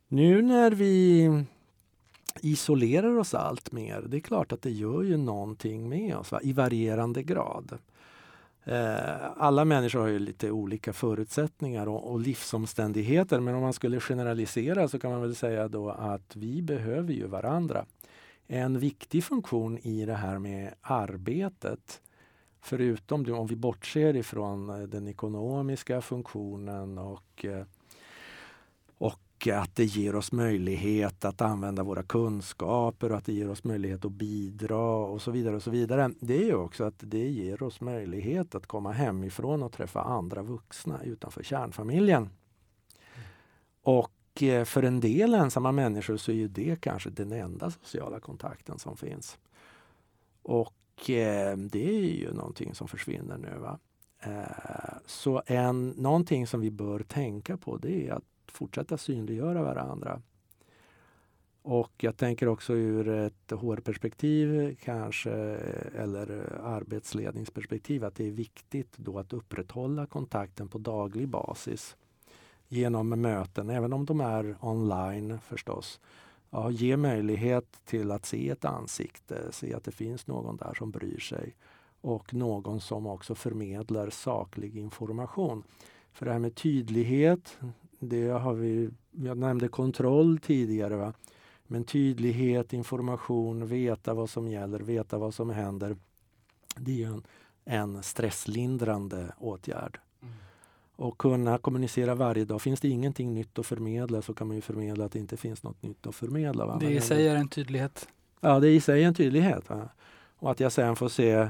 [0.08, 1.30] nu när vi
[2.42, 6.40] isolerar oss allt mer, det är klart att det gör ju någonting med oss va?
[6.44, 7.78] i varierande grad.
[8.64, 14.00] Eh, alla människor har ju lite olika förutsättningar och, och, livsomständigheter men om man skulle
[14.00, 17.86] generalisera så kan man väl säga då att vi behöver ju varandra.
[18.48, 22.02] En viktig funktion i det här med arbetet
[22.62, 27.66] förutom om vi bortser ifrån eh, den ekonomiska funktionen och eh,
[29.42, 33.64] och att det ger oss möjlighet att använda våra kunskaper och att det ger oss
[33.64, 35.56] möjlighet att bidra och så vidare.
[35.56, 36.12] och så vidare.
[36.20, 41.04] Det är också att det ger oss möjlighet att komma hemifrån och träffa andra vuxna
[41.04, 42.30] utanför kärnfamiljen.
[43.84, 48.20] Och eh, för en del ensamma människor så är ju det kanske den enda sociala
[48.20, 49.38] kontakten som finns.
[50.42, 50.74] Och
[51.10, 53.60] Eh, det är ju någonting som försvinner nu.
[53.60, 53.80] Va?
[54.24, 60.22] Eh, så en, någonting som vi bör tänka på det är att fortsätta synliggöra varandra.
[61.64, 65.32] Och jag tänker också ur ett HR-perspektiv kanske
[65.98, 71.96] eller arbetsledningsperspektiv att det är viktigt då att upprätthålla kontakten på daglig basis
[72.68, 76.00] genom möten, även om de är online förstås.
[76.54, 80.92] Ja, ge möjlighet till att se ett ansikte, se att det finns någon där som
[80.92, 81.56] bryr sig
[82.02, 85.64] och någon som också förmedlar saklig information.
[86.12, 87.58] För det här med tydlighet,
[88.00, 90.96] det har vi, jag nämnde kontroll tidigare.
[90.96, 91.14] Va?
[91.64, 95.98] Men tydlighet, information, veta vad som gäller, veta vad som händer.
[96.76, 97.24] Det är en,
[97.66, 100.00] en stresslindrande åtgärd.
[101.02, 102.62] Och kunna kommunicera varje dag.
[102.62, 105.64] Finns det ingenting nytt att förmedla så kan man ju förmedla att det inte finns
[105.64, 106.66] något nytt att förmedla.
[106.66, 106.78] Va?
[106.80, 108.08] Det i sig är en tydlighet.
[108.42, 109.70] Ja, det är i sig en tydlighet.
[109.70, 109.90] Va?
[110.40, 111.50] Och att jag sen får se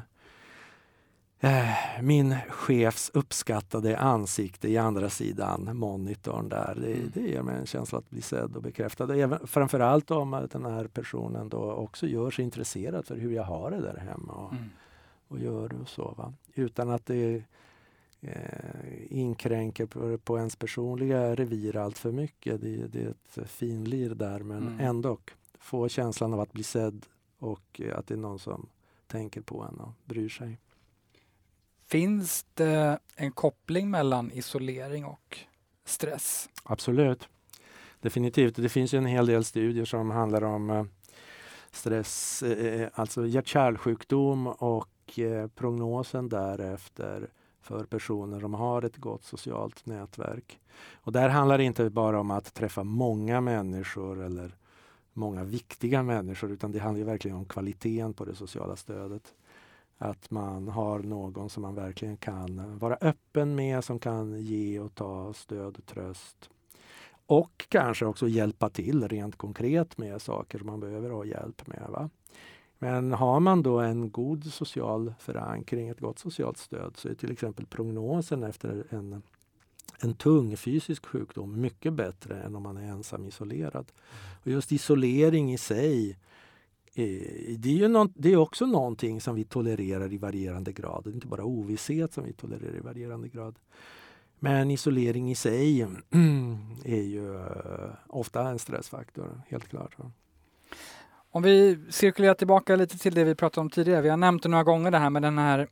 [1.44, 6.78] Eh, min chefs uppskattade ansikte i andra sidan monitorn där.
[6.82, 7.12] Det, mm.
[7.14, 9.16] det ger mig en känsla att bli sedd och bekräftad.
[9.16, 13.72] Även, framförallt om den här personen då också gör sig intresserad för hur jag har
[13.72, 14.70] det där hemma och, mm.
[15.28, 16.14] och gör det och så.
[16.18, 16.34] Va?
[16.54, 17.44] Utan att det
[18.22, 22.62] eh, inkränker på, på ens personliga revir allt för mycket.
[22.62, 24.80] Det, det är ett finlir där men mm.
[24.80, 25.18] ändå
[25.60, 27.06] få känslan av att bli sedd
[27.40, 28.70] och att det är någon som
[29.08, 30.58] tänker på en och bryr sig.
[31.84, 35.38] Finns det en koppling mellan isolering och
[35.86, 36.50] stress?
[36.64, 37.28] Absolut.
[38.00, 38.56] Definitivt.
[38.56, 40.86] Det finns en hel del studier som handlar om eh,
[41.72, 45.20] stress, eh, alltså hjärt-kärlsjukdom och
[45.56, 47.30] prognosen därefter
[47.62, 50.60] för personer som har ett gott socialt nätverk.
[50.94, 54.56] Och där handlar det inte bara om att träffa många människor eller
[55.14, 59.34] många viktiga människor utan det handlar verkligen om kvaliteten på det sociala stödet.
[59.98, 64.96] Att man har någon som man verkligen kan vara öppen med, som kan ge och
[64.96, 66.50] ta stöd och tröst.
[67.26, 71.88] Och kanske också hjälpa till rent konkret med saker som man behöver ha hjälp med.
[71.90, 72.10] Va?
[72.84, 77.32] Men har man då en god social förankring, ett gott socialt stöd, så är till
[77.32, 79.22] exempel prognosen efter en,
[80.00, 83.92] en tung fysisk sjukdom mycket bättre än om man är ensam isolerad.
[84.44, 86.10] Och just isolering i sig
[86.94, 91.04] eh, det är, ju någon, det är också någonting som vi tolererar i varierande grad.
[91.04, 93.56] Det är inte bara ovisshet som vi tolererar i varierande grad.
[94.40, 95.82] Men isolering i sig
[96.86, 99.96] är ju eh, ofta en stressfaktor, helt klart.
[101.34, 104.02] Om vi cirkulerar tillbaka lite till det vi pratade om tidigare.
[104.02, 105.68] Vi har nämnt det några gånger det här med den här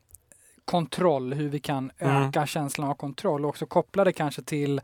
[0.66, 2.16] kontroll, hur vi kan mm.
[2.16, 2.48] öka mm.
[2.48, 4.82] känslan av kontroll och också koppla det kanske till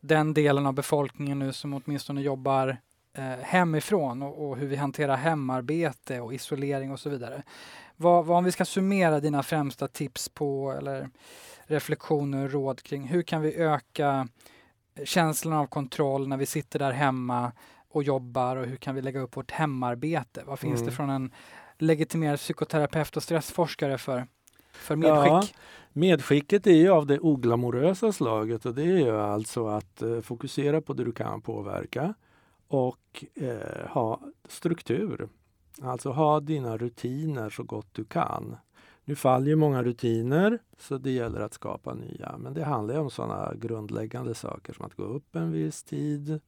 [0.00, 2.76] den delen av befolkningen nu som åtminstone jobbar
[3.16, 7.42] eh, hemifrån och, och, hur vi hanterar hemarbete och isolering och så vidare.
[7.96, 11.08] Vad, vad, om vi ska summera dina främsta tips på eller
[11.64, 14.28] reflektioner och råd kring hur kan vi öka
[15.04, 17.52] känslan av kontroll när vi sitter där hemma
[17.94, 20.42] och jobbar och hur kan vi lägga upp vårt hemarbete?
[20.46, 20.86] Vad finns mm.
[20.86, 21.30] det från en
[21.78, 24.26] legitimerad psykoterapeut och stressforskare för,
[24.72, 25.32] för medskick?
[25.32, 25.44] Ja,
[25.92, 30.80] medskicket är ju av det oglamorösa slaget och det är ju alltså att eh, fokusera
[30.80, 32.14] på det du kan påverka
[32.68, 35.28] och eh, ha struktur.
[35.82, 38.56] Alltså ha dina rutiner så gott du kan.
[39.04, 42.34] Nu faller ju många rutiner så det gäller att skapa nya.
[42.38, 46.40] Men det handlar om sådana grundläggande saker som att gå upp en viss tid,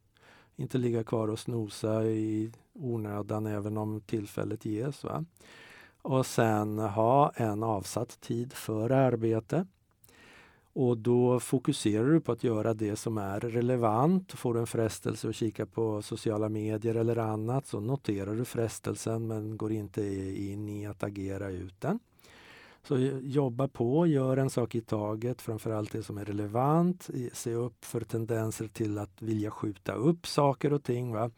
[0.56, 5.04] inte ligga kvar och snosa i onödan även om tillfället ges.
[5.04, 5.24] Va?
[6.02, 9.66] Och sen ha en avsatt tid för arbete.
[10.72, 14.32] Och då fokuserar du på att göra det som är relevant.
[14.32, 19.26] Får du en frestelse att kika på sociala medier eller annat så noterar du frestelsen
[19.26, 20.02] men går inte
[20.42, 21.98] in i att agera ut den.
[22.88, 27.10] Så jobba på, gör en sak i taget, framförallt det som är relevant.
[27.32, 31.12] Se upp för tendenser till att vilja skjuta upp saker och ting.
[31.12, 31.30] Va?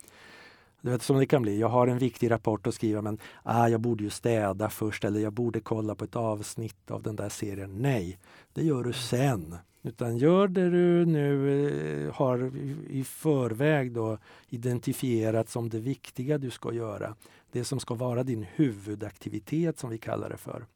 [0.81, 1.61] Du vet som det kan bli.
[1.61, 5.21] Jag har en viktig rapport att skriva men ah, jag borde ju städa först eller
[5.21, 7.83] jag borde kolla på ett avsnitt av den där serien.
[7.83, 8.19] Nej,
[8.53, 9.57] det gör du sen.
[9.83, 12.57] Utan gör det du nu eh, har
[12.89, 14.19] i förväg då
[14.49, 17.15] identifierat som det viktiga du ska göra.
[17.53, 20.67] Det som ska vara din huvudaktivitet som vi kallar det för.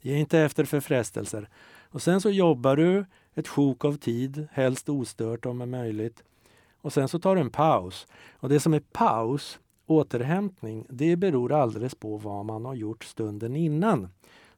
[0.00, 1.48] Ge inte efter för frestelser.
[1.90, 6.22] Och sen så jobbar du ett sjok av tid, helst ostört om det är möjligt.
[6.80, 8.06] Och sen så tar du en paus.
[8.32, 13.56] Och det som är paus, återhämtning, det beror alldeles på vad man har gjort stunden
[13.56, 14.08] innan.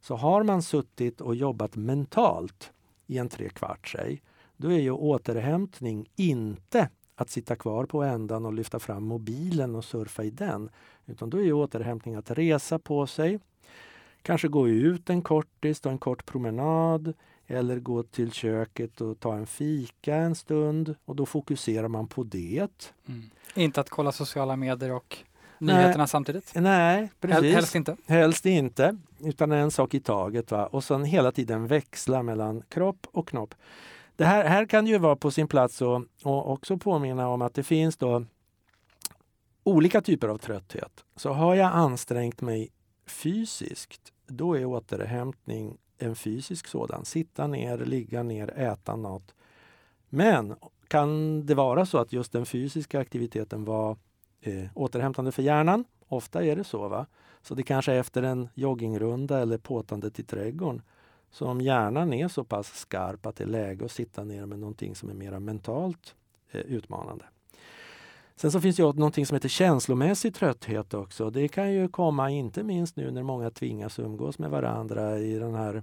[0.00, 2.72] Så har man suttit och jobbat mentalt
[3.06, 4.22] i en trekvart, sig,
[4.56, 9.84] då är ju återhämtning inte att sitta kvar på ändan och lyfta fram mobilen och
[9.84, 10.70] surfa i den.
[11.06, 13.38] Utan då är ju återhämtning att resa på sig,
[14.22, 17.14] kanske gå ut en kortis, ta en kort promenad
[17.46, 22.22] eller gå till köket och ta en fika en stund och då fokuserar man på
[22.22, 22.92] det.
[23.08, 23.30] Mm.
[23.54, 25.16] Inte att kolla sociala medier och
[25.58, 26.52] nyheterna nej, samtidigt?
[26.54, 27.54] Nej, precis.
[27.54, 27.96] Helst inte?
[28.06, 30.50] Helst inte, utan en sak i taget.
[30.50, 30.66] Va?
[30.66, 33.54] Och sen hela tiden växla mellan kropp och knopp.
[34.16, 37.54] Det här, här kan ju vara på sin plats och, och också påminna om att
[37.54, 38.24] det finns då
[39.64, 41.04] olika typer av trötthet.
[41.16, 42.70] Så har jag ansträngt mig
[43.06, 47.04] fysiskt, då är återhämtning en fysisk sådan.
[47.04, 49.34] Sitta ner, ligga ner, äta något.
[50.08, 50.54] Men
[50.88, 53.96] kan det vara så att just den fysiska aktiviteten var
[54.40, 55.84] eh, återhämtande för hjärnan?
[56.08, 56.88] Ofta är det så.
[56.88, 57.06] va?
[57.42, 60.82] Så det kanske är efter en joggingrunda eller påtandet i trädgården
[61.32, 64.94] som hjärnan är så pass skarp att det är läge att sitta ner med någonting
[64.94, 66.14] som är mer mentalt
[66.50, 67.24] eh, utmanande.
[68.36, 71.30] Sen så finns det ju någonting som heter känslomässig trötthet också.
[71.30, 75.54] Det kan ju komma inte minst nu när många tvingas umgås med varandra i den
[75.54, 75.82] här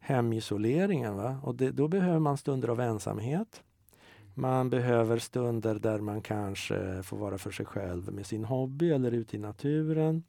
[0.00, 1.16] hemisoleringen.
[1.16, 1.36] Va?
[1.42, 3.62] Och det, då behöver man stunder av ensamhet.
[4.34, 9.12] Man behöver stunder där man kanske får vara för sig själv med sin hobby eller
[9.12, 10.22] ute i naturen.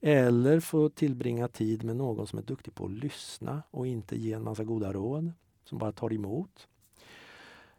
[0.00, 4.32] Eller få tillbringa tid med någon som är duktig på att lyssna och inte ge
[4.32, 5.32] en massa goda råd,
[5.64, 6.68] som bara tar emot.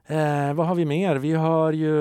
[0.06, 1.16] Eh, vad har vi mer?
[1.16, 1.96] Vi har ju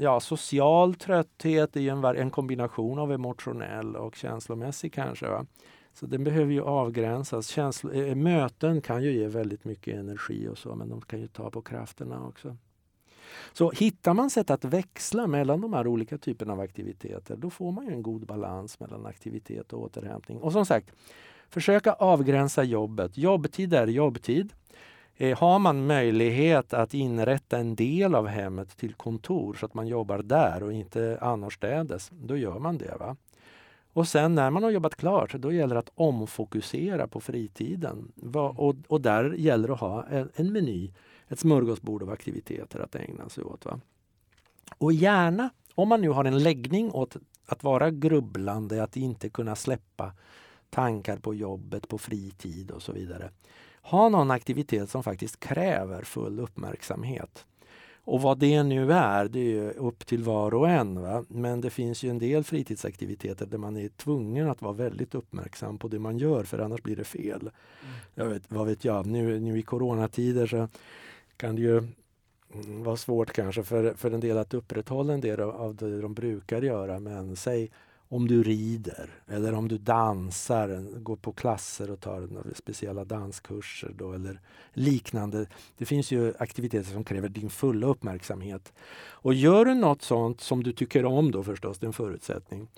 [0.00, 5.28] ja, social trötthet, det en, en kombination av emotionell och känslomässig kanske.
[5.28, 5.46] Va?
[5.92, 7.48] Så den behöver ju avgränsas.
[7.48, 11.20] Känslo, eh, eh, möten kan ju ge väldigt mycket energi och så, men de kan
[11.20, 12.56] ju ta på krafterna också.
[13.52, 17.72] Så hittar man sätt att växla mellan de här olika typerna av aktiviteter, då får
[17.72, 20.38] man ju en god balans mellan aktivitet och återhämtning.
[20.38, 20.92] Och som sagt,
[21.48, 23.18] försöka avgränsa jobbet.
[23.18, 24.52] Jobbtid är jobbtid.
[25.20, 29.86] Eh, har man möjlighet att inrätta en del av hemmet till kontor så att man
[29.86, 32.96] jobbar där och inte annorstädes, då gör man det.
[33.00, 33.16] Va?
[33.92, 38.12] Och sen när man har jobbat klart, då gäller det att omfokusera på fritiden.
[38.34, 40.92] Och, och där gäller det att ha en, en meny,
[41.28, 43.64] ett smörgåsbord av aktiviteter att ägna sig åt.
[43.64, 43.80] Va?
[44.78, 47.16] Och gärna, om man nu har en läggning åt
[47.46, 50.12] att vara grubblande, att inte kunna släppa
[50.70, 53.30] tankar på jobbet, på fritid och så vidare
[53.82, 57.46] ha någon aktivitet som faktiskt kräver full uppmärksamhet.
[58.04, 61.02] Och vad det nu är, det är upp till var och en.
[61.02, 61.24] Va?
[61.28, 65.78] Men det finns ju en del fritidsaktiviteter där man är tvungen att vara väldigt uppmärksam
[65.78, 67.40] på det man gör för annars blir det fel.
[67.40, 67.52] Mm.
[68.14, 70.68] Jag vet, vad vet jag, nu, nu i coronatider så
[71.36, 71.82] kan det ju
[72.84, 76.62] vara svårt kanske för, för en del att upprätthålla en del av det de brukar
[76.62, 77.00] göra.
[77.00, 77.70] Men säg
[78.12, 84.12] om du rider eller om du dansar, går på klasser och tar speciella danskurser då,
[84.12, 84.40] eller
[84.72, 85.46] liknande.
[85.78, 88.72] Det finns ju aktiviteter som kräver din fulla uppmärksamhet.
[89.00, 92.68] Och gör du något sånt som du tycker om då förstås, det är en förutsättning.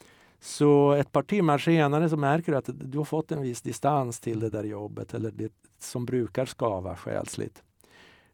[0.41, 4.20] Så ett par timmar senare så märker du att du har fått en viss distans
[4.20, 7.62] till det där jobbet eller det som brukar skava själsligt.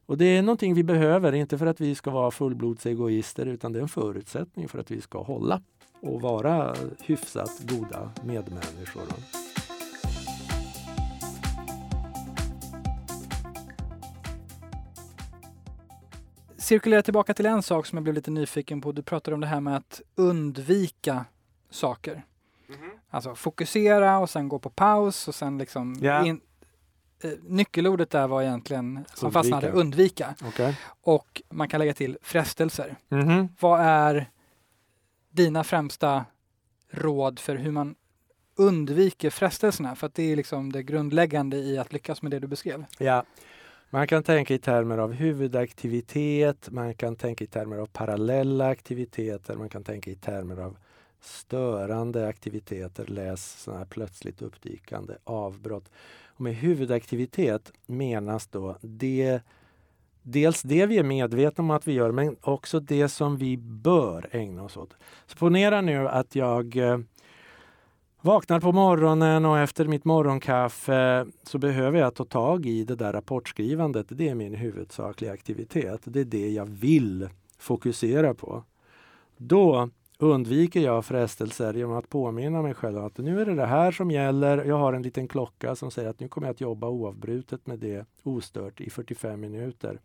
[0.06, 3.78] Och det är någonting vi behöver, inte för att vi ska vara fullblodsegoister utan det
[3.78, 5.62] är en förutsättning för att vi ska hålla
[6.00, 9.02] och vara hyfsat goda medmänniskor.
[16.56, 18.92] Cirkulera tillbaka till en sak som jag blev lite nyfiken på.
[18.92, 21.24] Du pratade om det här med att undvika
[21.70, 22.24] saker.
[22.68, 22.90] Mm -hmm.
[23.10, 26.28] Alltså fokusera och sen gå på paus och sen liksom yeah.
[26.28, 26.40] in,
[27.22, 29.42] eh, nyckelordet där var egentligen som undvika.
[29.42, 30.34] fastnade undvika.
[30.48, 30.74] Okay.
[31.02, 32.96] Och man kan lägga till frestelser.
[33.10, 33.48] Mm -hmm.
[33.60, 34.30] Vad är
[35.38, 36.24] dina främsta
[36.90, 37.94] råd för hur man
[38.56, 39.94] undviker frestelserna?
[39.94, 42.84] För att det är liksom det grundläggande i att lyckas med det du beskrev.
[42.98, 43.24] Ja,
[43.90, 49.56] man kan tänka i termer av huvudaktivitet, man kan tänka i termer av parallella aktiviteter,
[49.56, 50.76] man kan tänka i termer av
[51.20, 55.90] störande aktiviteter, läs sådana här plötsligt uppdykande avbrott.
[56.24, 59.40] Och med huvudaktivitet menas då det,
[60.32, 64.28] dels det vi är medvetna om att vi gör, men också det som vi bör
[64.32, 64.94] ägna oss åt.
[65.26, 66.98] Så ponera nu att jag eh,
[68.20, 73.12] Vaknar på morgonen och efter mitt morgonkaffe så behöver jag ta tag i det där
[73.12, 74.06] rapportskrivandet.
[74.08, 76.00] Det är min huvudsakliga aktivitet.
[76.04, 78.62] Det är det jag vill fokusera på.
[79.36, 83.92] Då undviker jag frestelser genom att påminna mig själv att nu är det det här
[83.92, 84.64] som gäller.
[84.64, 87.78] Jag har en liten klocka som säger att nu kommer jag att jobba oavbrutet med
[87.78, 90.00] det ostört i 45 minuter.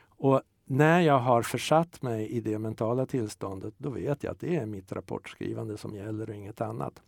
[0.00, 4.56] Och när jag har försatt mig i det mentala tillståndet, då vet jag att det
[4.56, 7.02] är mitt rapportskrivande som gäller och inget annat.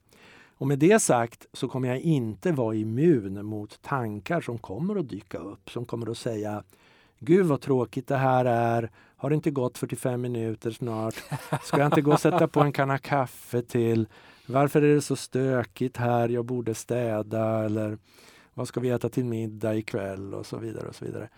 [0.60, 5.08] Och med det sagt så kommer jag inte vara immun mot tankar som kommer att
[5.08, 6.62] dyka upp, som kommer att säga
[7.18, 8.90] Gud vad tråkigt det här är.
[9.20, 11.14] Har det inte gått 45 minuter snart?
[11.62, 14.08] Ska jag inte gå och sätta på en kanna kaffe till?
[14.46, 16.28] Varför är det så stökigt här?
[16.28, 17.98] Jag borde städa eller
[18.54, 20.34] vad ska vi äta till middag ikväll?
[20.34, 21.28] Och så vidare och så vidare.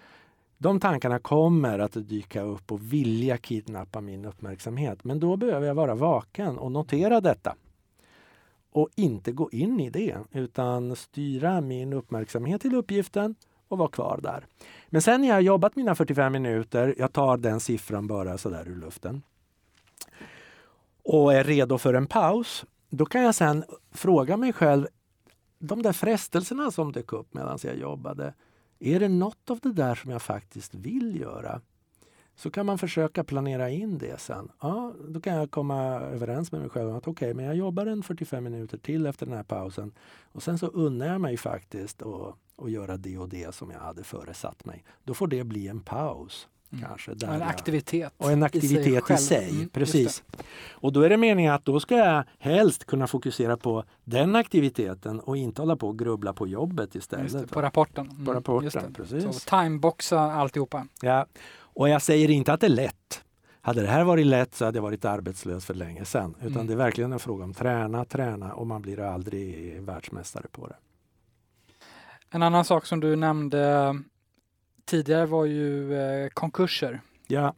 [0.58, 5.04] De tankarna kommer att dyka upp och vilja kidnappa min uppmärksamhet.
[5.04, 7.56] Men då behöver jag vara vaken och notera detta
[8.72, 13.34] och inte gå in i det utan styra min uppmärksamhet till uppgiften
[13.68, 14.46] och vara kvar där.
[14.92, 18.76] Men sen när jag jobbat mina 45 minuter, jag tar den siffran bara sådär ur
[18.76, 19.22] luften
[21.02, 24.86] och är redo för en paus, då kan jag sen fråga mig själv,
[25.58, 28.34] de där frestelserna som dök upp medan jag jobbade,
[28.78, 31.60] är det något av det där som jag faktiskt vill göra?
[32.42, 34.48] Så kan man försöka planera in det sen.
[34.60, 37.86] Ja, då kan jag komma överens med mig själv att okej, okay, men jag jobbar
[37.86, 39.92] en 45 minuter till efter den här pausen.
[40.32, 42.34] Och sen så unnar jag mig faktiskt att,
[42.64, 44.84] att göra det och det som jag hade föresatt mig.
[45.04, 46.48] Då får det bli en paus.
[46.72, 46.84] Mm.
[46.84, 48.12] Kanske, där en aktivitet.
[48.16, 50.22] Och en aktivitet i sig, i sig mm, precis.
[50.70, 55.20] Och då är det meningen att då ska jag helst kunna fokusera på den aktiviteten
[55.20, 57.32] och inte hålla på och grubbla på jobbet istället.
[57.32, 58.10] Det, på rapporten.
[58.10, 59.24] Mm, på rapporten, precis.
[59.24, 60.86] Så timeboxa alltihopa.
[61.02, 61.26] Ja,
[61.74, 63.24] och jag säger inte att det är lätt.
[63.60, 66.34] Hade det här varit lätt så hade jag varit arbetslös för länge sedan.
[66.40, 66.66] Utan mm.
[66.66, 70.76] det är verkligen en fråga om träna, träna och man blir aldrig världsmästare på det.
[72.30, 73.94] En annan sak som du nämnde
[74.84, 77.00] tidigare var ju eh, konkurser.
[77.26, 77.54] Ja.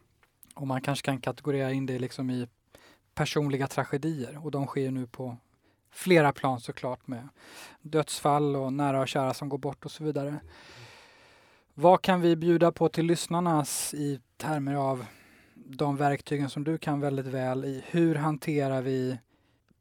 [0.54, 2.48] Och man kanske kan kategorera in det liksom i
[3.14, 5.36] personliga tragedier och de sker nu på
[5.90, 7.28] flera plan såklart med
[7.80, 10.40] dödsfall och nära och kära som går bort och så vidare.
[11.76, 15.06] Vad kan vi bjuda på till lyssnarnas i termer av
[15.54, 19.18] de verktygen som du kan väldigt väl i hur hanterar vi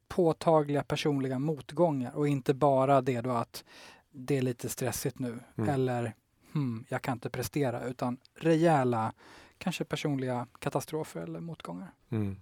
[0.08, 3.64] påtagliga personliga motgångar och inte bara det då att
[4.10, 5.70] det är lite stressigt nu mm.
[5.70, 6.14] eller
[6.52, 9.12] hmm, jag kan inte prestera utan rejäla
[9.58, 11.92] kanske personliga katastrofer eller motgångar.
[12.10, 12.36] Mm.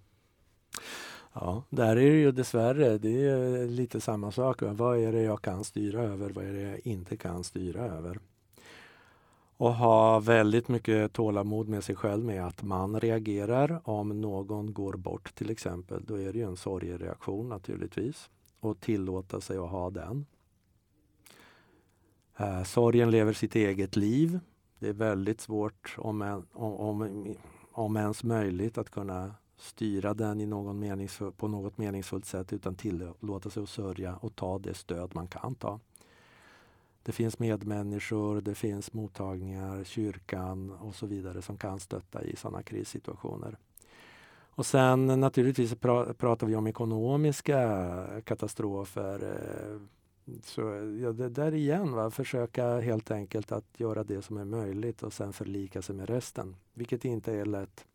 [1.32, 4.62] Ja, där är det ju dessvärre det är lite samma sak.
[4.62, 6.30] Vad är det jag kan styra över?
[6.30, 8.18] Vad är det jag inte kan styra över?
[9.62, 14.92] Och ha väldigt mycket tålamod med sig själv med att man reagerar om någon går
[14.92, 16.04] bort till exempel.
[16.04, 20.26] Då är det ju en sorgereaktion naturligtvis och tillåta sig att ha den.
[22.36, 24.40] Eh, sorgen lever sitt eget liv.
[24.78, 27.34] Det är väldigt svårt, om, en, om, om,
[27.72, 32.74] om ens möjligt, att kunna styra den i någon meningsfull, på något meningsfullt sätt utan
[32.74, 35.80] tillåta sig att sörja och ta det stöd man kan ta.
[37.02, 42.62] Det finns medmänniskor, det finns mottagningar, kyrkan och så vidare som kan stötta i sådana
[42.62, 43.58] krissituationer.
[44.54, 49.22] Och sen naturligtvis pra pratar vi om ekonomiska katastrofer.
[49.22, 49.80] Eh,
[50.44, 50.60] så
[51.02, 52.10] ja, det där igen, va?
[52.10, 56.56] försöka helt enkelt att göra det som är möjligt och sen förlika sig med resten,
[56.74, 57.86] vilket inte är lätt.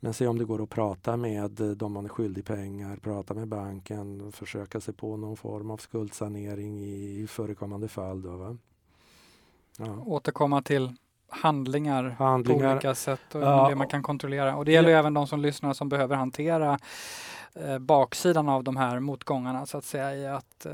[0.00, 3.48] Men se om det går att prata med de man är skyldig pengar, prata med
[3.48, 8.22] banken, försöka sig på någon form av skuldsanering i förekommande fall.
[8.22, 8.56] Då, va?
[9.78, 10.02] Ja.
[10.06, 10.94] Återkomma till
[11.28, 13.68] handlingar, handlingar, på olika sätt och ja.
[13.68, 14.56] det man kan kontrollera.
[14.56, 14.98] Och det gäller ja.
[14.98, 16.78] även de som lyssnar som behöver hantera
[17.54, 20.72] eh, baksidan av de här motgångarna så att säga i att eh,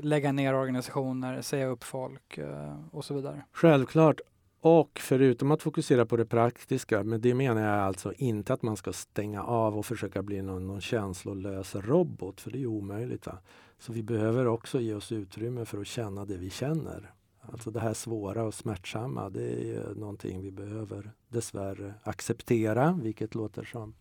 [0.00, 3.44] lägga ner organisationer, säga upp folk eh, och så vidare.
[3.52, 4.20] Självklart.
[4.60, 8.76] Och förutom att fokusera på det praktiska, men det menar jag alltså inte att man
[8.76, 13.26] ska stänga av och försöka bli någon, någon känslolös robot, för det är omöjligt.
[13.26, 13.38] Va?
[13.78, 17.12] Så vi behöver också ge oss utrymme för att känna det vi känner.
[17.40, 23.64] Alltså det här svåra och smärtsamma, det är någonting vi behöver dessvärre acceptera, vilket låter
[23.64, 23.94] som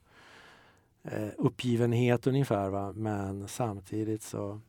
[1.04, 2.70] eh, uppgivenhet ungefär.
[2.70, 2.94] Va?
[2.96, 4.62] Men samtidigt så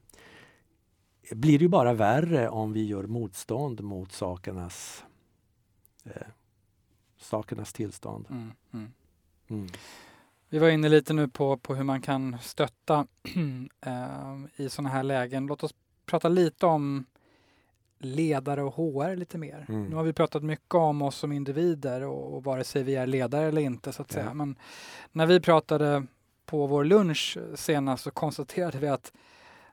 [1.31, 5.05] blir det ju bara värre om vi gör motstånd mot sakernas,
[6.15, 6.27] eh,
[7.17, 8.27] sakernas tillstånd.
[8.31, 8.93] Mm, mm.
[9.49, 9.69] Mm.
[10.49, 13.07] Vi var inne lite nu på, på hur man kan stötta
[13.81, 15.47] eh, i sådana här lägen.
[15.47, 15.75] Låt oss
[16.07, 17.05] prata lite om
[17.99, 19.67] ledare och HR lite mer.
[19.69, 19.85] Mm.
[19.85, 23.07] Nu har vi pratat mycket om oss som individer och, och vare sig vi är
[23.07, 24.35] ledare eller inte så att säga.
[24.35, 24.57] Men
[25.13, 26.07] när vi pratade
[26.47, 29.13] på vår lunch senast så konstaterade vi att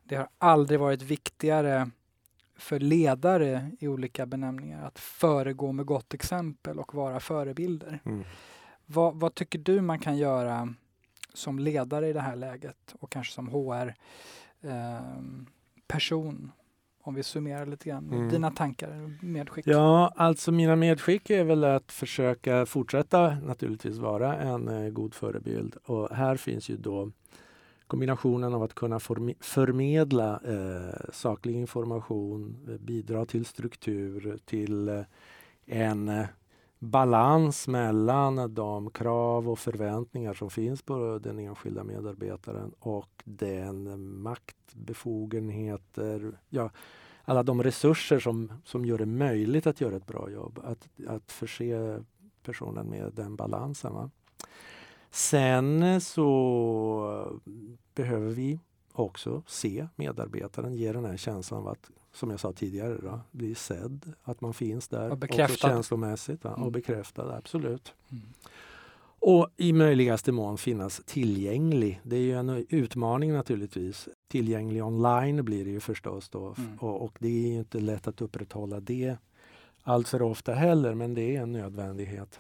[0.03, 1.89] det har aldrig varit viktigare
[2.64, 7.99] för ledare i olika benämningar att föregå med gott exempel och vara förebilder.
[8.05, 8.24] Mm.
[8.86, 10.74] Vad, vad tycker du man kan göra
[11.34, 13.93] som ledare i det här läget och kanske som HR
[14.61, 15.22] eh,
[15.88, 16.51] person?
[17.05, 18.14] Om vi summerar lite grann.
[18.14, 18.30] Mm.
[18.30, 19.68] Dina tankar, medskick.
[19.68, 25.76] Ja, alltså mina medskick är väl att försöka fortsätta naturligtvis vara en eh, god förebild.
[25.86, 27.11] Och här finns ju då
[27.88, 28.99] kombinationen av att kunna
[29.39, 35.01] förmedla eh, saklig information, eh, bidra till struktur, till eh,
[35.65, 36.25] en eh,
[36.79, 44.57] balans mellan de krav och förväntningar som finns på den enskilda medarbetaren och den makt,
[44.73, 46.69] befogenheter, ja,
[47.25, 50.59] alla de resurser som, som gör det möjligt att göra ett bra jobb.
[50.63, 52.03] Att, att förse
[52.43, 53.93] personen med den balansen.
[53.93, 54.09] Va?
[55.14, 57.39] Sen så
[57.95, 58.59] behöver vi
[58.91, 63.55] också se medarbetaren ge den här känslan av att, som jag sa tidigare, då, bli
[63.55, 64.14] sedd.
[64.24, 65.09] Att man finns där.
[65.09, 65.53] Och bekräftad.
[65.53, 66.43] Också känslomässigt.
[66.43, 66.53] Va?
[66.53, 66.64] Mm.
[66.64, 67.93] Och bekräftad, absolut.
[68.11, 68.24] Mm.
[69.20, 72.01] Och i möjligaste mån finnas tillgänglig.
[72.03, 74.09] Det är ju en utmaning naturligtvis.
[74.28, 76.55] Tillgänglig online blir det ju förstås då.
[76.57, 76.78] Mm.
[76.80, 79.18] Och, och det är inte lätt att upprätthålla det
[79.84, 82.39] allt för ofta heller, men det är en nödvändighet.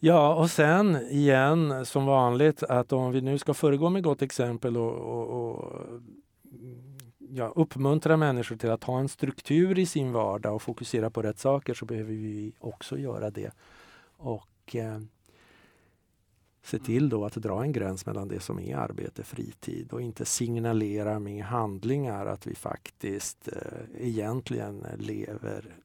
[0.00, 4.76] Ja, och sen igen som vanligt att om vi nu ska föregå med gott exempel
[4.76, 5.72] och, och, och
[7.18, 11.38] ja, uppmuntra människor till att ha en struktur i sin vardag och fokusera på rätt
[11.38, 13.50] saker så behöver vi också göra det.
[14.16, 15.00] Och eh,
[16.62, 20.02] se till då att dra en gräns mellan det som är arbete, och fritid och
[20.02, 25.76] inte signalera med handlingar att vi faktiskt eh, egentligen lever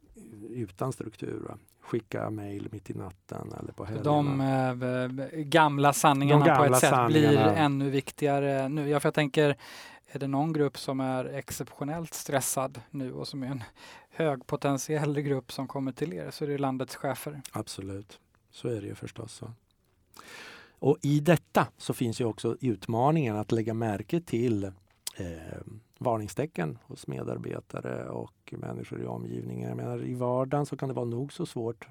[0.53, 1.39] utan struktur.
[1.47, 1.57] Va?
[1.81, 4.03] Skicka mejl mitt i natten eller på helgerna.
[4.03, 8.89] De eh, gamla sanningarna De på gamla ett sätt blir ännu viktigare nu.
[8.89, 9.57] Ja, för jag tänker,
[10.07, 13.63] är det någon grupp som är exceptionellt stressad nu och som är en
[14.09, 17.41] högpotentiell grupp som kommer till er så är det landets chefer.
[17.51, 18.19] Absolut,
[18.51, 19.33] så är det ju förstås.
[19.33, 19.51] Så.
[20.83, 24.71] Och i detta så finns ju också utmaningen att lägga märke till eh,
[26.03, 29.69] varningstecken hos medarbetare och människor i omgivningen.
[29.69, 31.87] Jag menar, I vardagen så kan det vara nog så svårt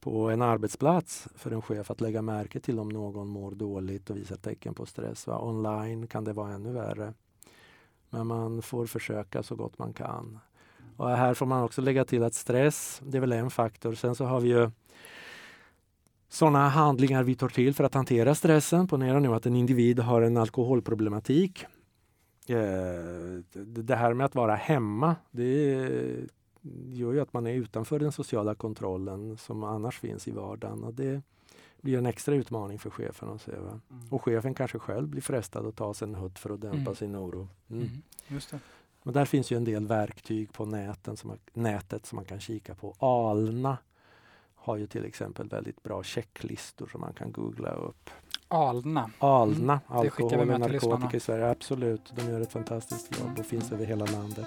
[0.00, 4.16] på en arbetsplats för en chef att lägga märke till om någon mår dåligt och
[4.16, 5.26] visar tecken på stress.
[5.26, 5.40] Va?
[5.42, 7.14] Online kan det vara ännu värre.
[8.10, 10.38] Men man får försöka så gott man kan.
[10.96, 13.94] Och här får man också lägga till att stress, det är väl en faktor.
[13.94, 14.70] Sen så har vi ju
[16.28, 18.88] sådana handlingar vi tar till för att hantera stressen.
[18.88, 21.66] Ponera nu att en individ har en alkoholproblematik.
[22.46, 25.72] Eh, Det här med att vara hemma, det
[26.88, 30.84] gör ju att man är utanför den sociala kontrollen som annars finns i vardagen.
[30.84, 31.22] Och det
[31.80, 33.52] blir en extra utmaning för chefen att se.
[33.56, 33.80] Va?
[34.10, 36.94] Och chefen kanske själv blir frestad att ta sig en hutt för att dämpa Mm.
[36.94, 37.48] sin oro.
[37.70, 37.82] Mm.
[37.82, 38.02] Mm.
[38.28, 38.58] Just det.
[39.02, 42.40] Men där finns ju en del verktyg på näten som man, nätet som man kan
[42.40, 42.94] kika på.
[42.98, 43.78] Alna
[44.54, 48.10] har ju till exempel väldigt bra checklistor som man kan googla upp.
[48.52, 49.10] Alna.
[49.18, 51.50] Alna, Mm, alkohol och narkotika i Sverige.
[51.50, 53.40] Absolut, de gör ett fantastiskt jobb Mm.
[53.40, 54.46] och finns över hela landet.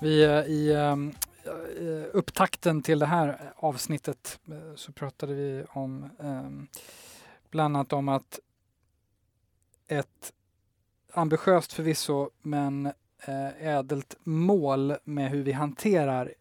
[0.00, 1.12] Vi eh, i ehm,
[1.44, 6.66] eh, upptakten till det här avsnittet eh, så pratade vi om ehm,
[7.50, 8.40] bland annat om att
[9.88, 10.32] ett
[11.12, 12.92] ambitiöst förvisso men
[13.58, 16.32] ädelt mål med hur vi hanterar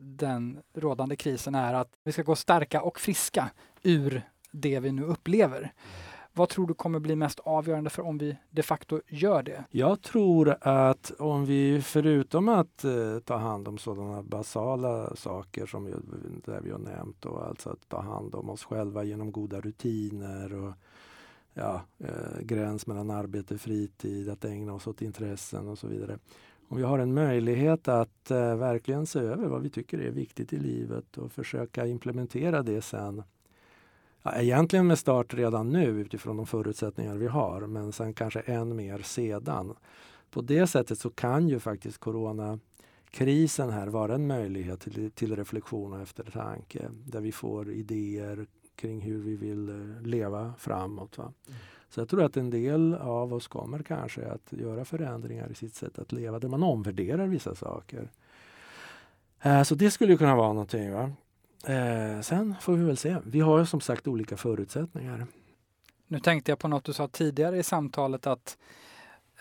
[0.00, 3.50] den rådande krisen är att vi ska gå starka och friska
[3.82, 4.22] ur
[4.52, 5.72] det vi nu upplever.
[6.32, 9.64] Vad tror du kommer bli mest avgörande för om vi de facto gör det?
[9.70, 15.84] Jag tror att om vi förutom att eh, ta hand om sådana basala saker som
[15.84, 15.92] vi,
[16.44, 20.54] där vi har nämnt, och alltså att ta hand om oss själva genom goda rutiner
[20.54, 20.72] och
[21.54, 26.18] ja, eh, gräns mellan arbete och fritid, att ägna oss åt intressen och så vidare.
[26.70, 30.52] Och vi har en möjlighet att eh, verkligen se över vad vi tycker är viktigt
[30.52, 33.22] i livet och försöka implementera det sen.
[34.22, 38.76] Ja, egentligen med start redan nu utifrån de förutsättningar vi har, men sen kanske än
[38.76, 39.74] mer sedan.
[40.30, 45.92] På det sättet så kan ju faktiskt coronakrisen här vara en möjlighet till, till reflektion
[45.92, 48.46] och eftertanke där vi får idéer
[48.76, 51.18] kring hur vi vill eh, leva framåt.
[51.18, 51.32] Va?
[51.46, 51.58] Mm.
[51.90, 55.74] Så jag tror att en del av oss kommer kanske att göra förändringar i sitt
[55.74, 58.10] sätt att leva där man omvärderar vissa saker.
[59.42, 60.92] Eh, så det skulle kunna vara någonting.
[60.92, 61.10] Va?
[61.66, 63.16] Eh, sen får vi väl se.
[63.24, 65.26] Vi har som sagt olika förutsättningar.
[66.06, 68.58] Nu tänkte jag på något du sa tidigare i samtalet att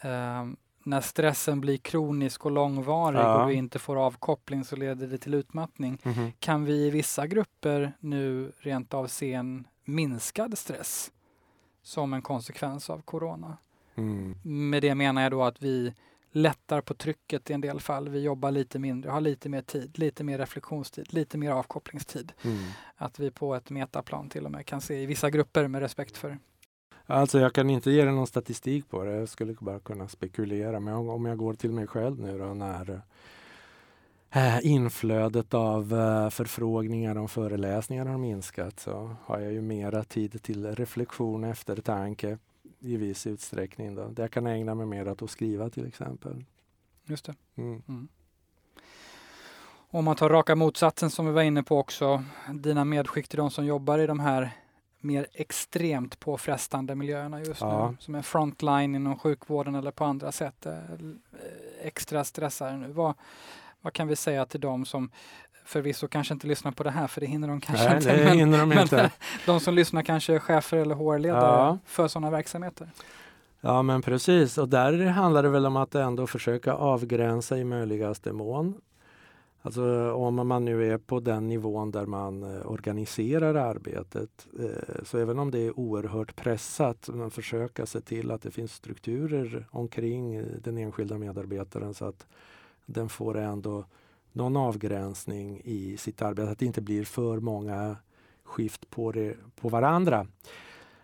[0.01, 0.45] eh,
[0.83, 3.43] när stressen blir kronisk och långvarig ja.
[3.43, 6.01] och vi inte får avkoppling så leder det till utmattning.
[6.03, 6.31] Mm -hmm.
[6.39, 11.11] Kan vi i vissa grupper nu rent av se en minskad stress
[11.89, 13.57] som en konsekvens av corona?
[13.95, 14.35] Mm.
[14.43, 15.93] Med det menar jag då att vi
[16.31, 18.09] lättar på trycket i en del fall.
[18.09, 22.31] Vi jobbar lite mindre, har lite mer tid, lite mer reflektionstid, lite mer avkopplingstid.
[22.41, 22.57] Mm.
[22.95, 26.17] Att vi på ett metaplan till och med kan se i vissa grupper med respekt
[26.17, 26.37] för
[27.05, 29.11] Alltså jag kan inte ge dig någon statistik på det.
[29.11, 30.79] Jag skulle bara kunna spekulera.
[30.79, 33.01] Men om jag går till mig själv nu då när
[34.31, 40.43] äh, inflödet av äh, förfrågningar om föreläsningar har minskat så har jag ju mera tid
[40.43, 42.37] till reflektion och eftertanke
[42.79, 43.95] i viss utsträckning.
[43.95, 44.13] Då.
[44.17, 46.45] Jag kan ägna mig mer åt att skriva till exempel.
[47.05, 47.35] Just det.
[47.55, 47.81] Mm.
[47.87, 48.07] Mm.
[49.91, 52.23] Om man tar raka motsatsen som vi var inne på också,
[52.53, 54.51] dina medskick till de som jobbar i de här
[54.99, 57.89] mer extremt påfrestande miljöerna just ja.
[57.91, 60.73] nu, som är frontline inom sjukvården eller på andra sätt eh,
[61.81, 62.91] extra stressade nu.
[62.91, 63.13] Vad,
[63.81, 65.11] vad kan vi säga till dem som
[65.65, 68.15] förvisso kanske inte lyssnar på det här, för det hinner de kanske Nej, inte.
[68.15, 69.11] Det hinner de, men, inte.
[69.45, 71.77] de som lyssnar kanske är chefer eller HR-ledare ja.
[71.85, 72.89] för sådana verksamheter.
[73.61, 78.33] Ja men precis och där handlar det väl om att ändå försöka avgränsa i möjligaste
[78.33, 78.81] mån.
[79.61, 85.17] Alltså om man nu är på den nivån där man eh, organiserar arbetet eh, så
[85.17, 90.35] även om det är oerhört pressat, man försöka se till att det finns strukturer omkring
[90.35, 92.27] eh, den enskilda medarbetaren så att
[92.93, 93.85] den får ändå
[94.31, 97.95] någon avgränsning i sitt arbete, att det inte blir för många
[98.43, 100.27] skift på, det, på varandra.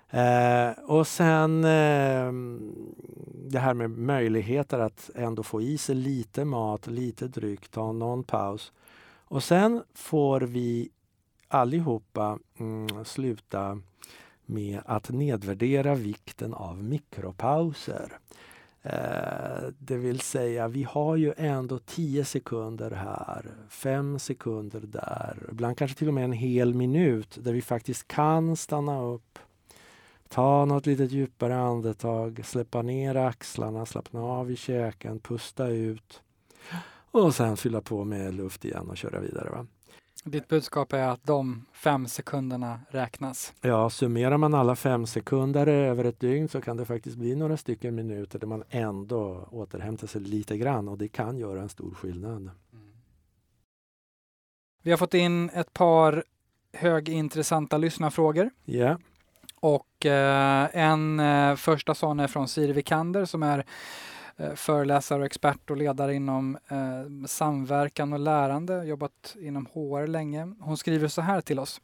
[0.09, 2.31] Eh, och sen eh,
[3.47, 8.23] det här med möjligheter att ändå få i sig lite mat, lite dryck, ta någon
[8.23, 8.73] paus.
[9.27, 10.89] Och sen får vi
[11.47, 13.81] allihopa mm, sluta
[14.45, 18.19] med att nedvärdera vikten av mikropauser.
[18.86, 25.77] Eh, det vill säga, vi har ju ändå 10 sekunder här, 5 sekunder där, ibland
[25.77, 29.39] kanske till och med en hel minut där vi faktiskt kan stanna upp,
[30.29, 36.21] ta något litet djupare andetag, släppa ner axlarna, slappna av i käken, pusta ut
[37.11, 39.49] och sen fylla på med luft igen och köra vidare.
[39.49, 39.67] Va?
[40.28, 43.53] Ditt budskap är att de fem sekunderna räknas?
[43.61, 47.57] Ja, summerar man alla fem sekunder över ett dygn så kan det faktiskt bli några
[47.57, 51.93] stycken minuter där man ändå återhämtar sig lite grann och det kan göra en stor
[51.93, 52.38] skillnad.
[52.38, 52.51] Mm.
[54.82, 56.23] Vi har fått in ett par
[56.73, 58.49] högintressanta lyssnarfrågor.
[58.65, 58.97] Yeah.
[59.59, 63.65] Och eh, en eh, första sån är från Siri Vikander som är
[64.38, 70.53] Eh, föreläsare och expert och ledare inom eh, samverkan och lärande, jobbat inom HR länge.
[70.59, 71.81] Hon skriver så här till oss.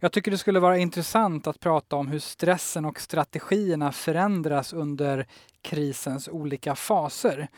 [0.00, 5.26] Jag tycker det skulle vara intressant att prata om hur stressen och strategierna förändras under
[5.62, 7.48] krisens olika faser.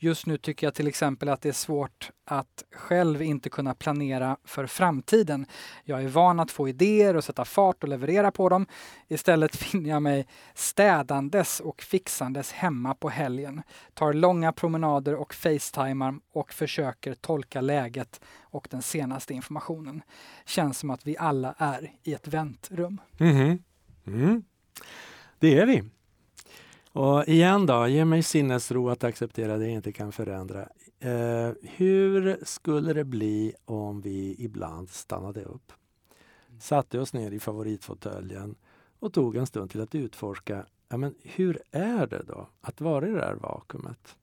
[0.00, 4.36] Just nu tycker jag till exempel att det är svårt att själv inte kunna planera
[4.44, 5.46] för framtiden.
[5.84, 8.66] Jag är van att få idéer och sätta fart och leverera på dem.
[9.08, 13.62] Istället finner jag mig städandes och fixandes hemma på helgen.
[13.94, 20.02] Tar långa promenader och facetimar och försöker tolka läget och den senaste informationen.
[20.46, 23.00] Känns som att vi alla är i ett väntrum.
[23.18, 23.62] Mm.
[24.06, 24.42] Mm.
[25.38, 25.84] Det är vi.
[26.92, 30.68] Och igen då, ge mig sinnesro att acceptera det jag inte kan förändra.
[31.00, 35.72] Eh, hur skulle det bli om vi ibland stannade upp,
[36.60, 38.54] satte oss ner i favoritfåtöljen
[38.98, 43.08] och tog en stund till att utforska, ja, men hur är det då att vara
[43.08, 44.17] i det här vakuumet?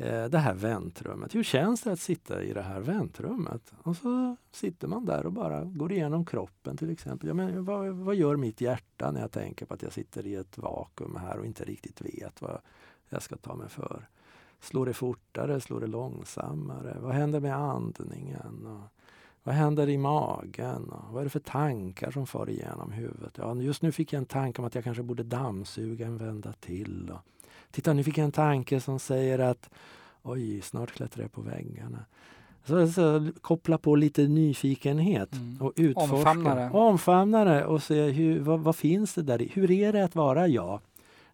[0.00, 1.34] Eh, det här väntrummet.
[1.34, 3.72] Hur känns det att sitta i det här väntrummet?
[3.82, 7.28] Och så sitter man där och bara går igenom kroppen till exempel.
[7.28, 10.34] Ja, men vad, vad gör mitt hjärta när jag tänker på att jag sitter i
[10.34, 12.58] ett vakuum här och inte riktigt vet vad
[13.08, 14.08] jag ska ta mig för?
[14.60, 15.60] Slår det fortare?
[15.60, 16.96] Slår det långsammare?
[17.00, 18.66] Vad händer med andningen?
[18.66, 19.00] Och
[19.42, 20.88] vad händer i magen?
[20.88, 23.38] Och vad är det för tankar som far igenom huvudet?
[23.38, 26.52] Ja, just nu fick jag en tanke om att jag kanske borde dammsuga en vända
[26.52, 27.12] till.
[27.14, 27.20] Och
[27.70, 29.70] Titta, nu fick jag en tanke som säger att
[30.22, 32.04] oj, snart klättrar jag på väggarna.
[32.64, 35.62] Så, så, koppla på lite nyfikenhet mm.
[35.62, 36.16] och utforska.
[36.16, 36.70] Omfamnare.
[36.70, 40.80] Omfamnare och se hur, vad, vad, finns det där Hur är det att vara jag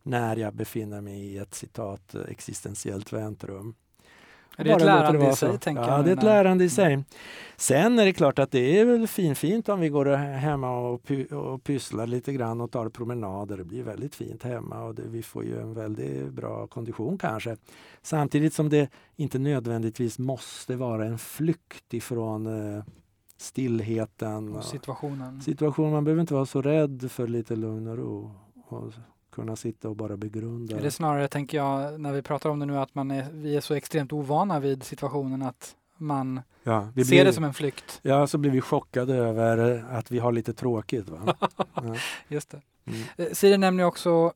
[0.02, 3.74] när jag befinner mig i ett citat existentiellt väntrum?
[4.56, 5.82] Är det är ett lärande i sig, tänker.
[5.82, 7.04] Ja, det är ett lärande i sig.
[7.56, 11.26] Sen är det klart att det är väl finfint om vi går hemma och, py
[11.26, 13.56] och pysslar lite grann och tar promenader.
[13.56, 17.56] Det blir väldigt fint hemma och det, vi får ju en väldigt bra kondition kanske.
[18.02, 22.46] Samtidigt som det inte nödvändigtvis måste vara en flykt ifrån
[22.76, 22.84] eh,
[23.36, 24.56] stillheten.
[24.56, 25.40] Och situationen.
[25.40, 25.92] situationen.
[25.92, 28.30] Man behöver inte vara så rädd för lite lugn och ro.
[28.68, 28.92] Och
[29.36, 30.76] kunna sitta och bara begrunda.
[30.76, 33.56] Det är snarare, tänker jag, när vi pratar om det nu, att man är, vi
[33.56, 38.00] är så extremt ovana vid situationen att man ja, ser blir, det som en flykt.
[38.02, 41.08] Ja, så blir vi chockade över att vi har lite tråkigt.
[41.08, 41.36] Va?
[41.74, 41.96] ja.
[42.28, 42.60] Just det.
[42.84, 43.00] Mm.
[43.16, 44.32] Eh, Siri nämner också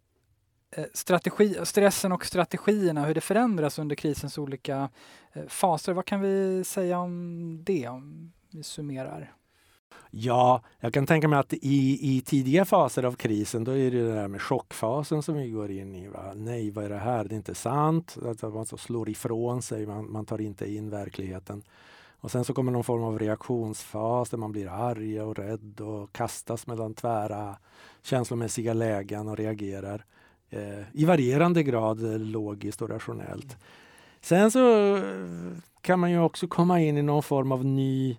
[0.77, 4.89] eh, strategi, stressen och strategierna, hur det förändras under krisens olika
[5.33, 5.93] eh, faser.
[5.93, 9.35] Vad kan vi säga om det, om vi summerar?
[10.11, 14.03] Ja, jag kan tänka mig att i, i tidiga faser av krisen då är det
[14.03, 16.09] det där med chockfasen som vi går in i.
[16.09, 16.33] Va?
[16.35, 17.25] Nej, vad är det här?
[17.25, 18.17] Det är inte sant.
[18.27, 21.63] Alltså man så slår ifrån sig, man, man tar inte in verkligheten.
[22.21, 26.13] Och sen så kommer någon form av reaktionsfas där man blir arg och rädd och
[26.13, 27.57] kastas mellan tvära
[28.03, 30.05] känslomässiga lägen och reagerar
[30.51, 33.57] eh, i varierande grad logiskt och rationellt.
[34.21, 34.61] Sen så
[35.81, 38.19] kan man ju också komma in i någon form av ny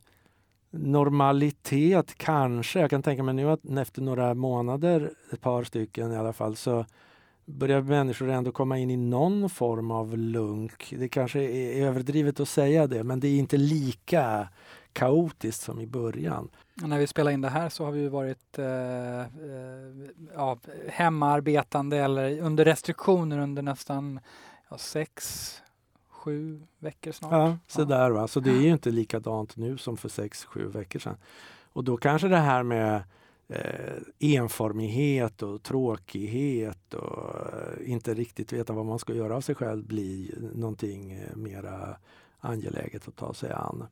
[0.72, 2.80] normalitet kanske.
[2.80, 6.56] Jag kan tänka mig nu att efter några månader, ett par stycken i alla fall,
[6.56, 6.85] så
[7.45, 10.93] börjar människor ändå komma in i någon form av lunk.
[10.98, 14.48] Det kanske är överdrivet att säga det, men det är inte lika
[14.93, 16.49] kaotiskt som i början.
[16.84, 19.27] Och när vi spelar in det här så har vi varit eh, eh,
[20.35, 20.57] ja,
[20.88, 24.19] hemarbetande eller under restriktioner under nästan
[24.69, 25.61] ja, sex,
[26.22, 27.31] sju veckor snart.
[27.31, 28.27] Ja, så där va.
[28.27, 31.18] Så det är ju inte likadant nu som för sex, sju veckor sedan.
[31.73, 33.03] Och då kanske det här med
[33.48, 39.56] eh, enformighet och tråkighet och eh, inte riktigt veta vad man ska göra av sig
[39.56, 41.98] själv blir någonting eh, mera
[42.39, 43.85] angeläget att ta sig an.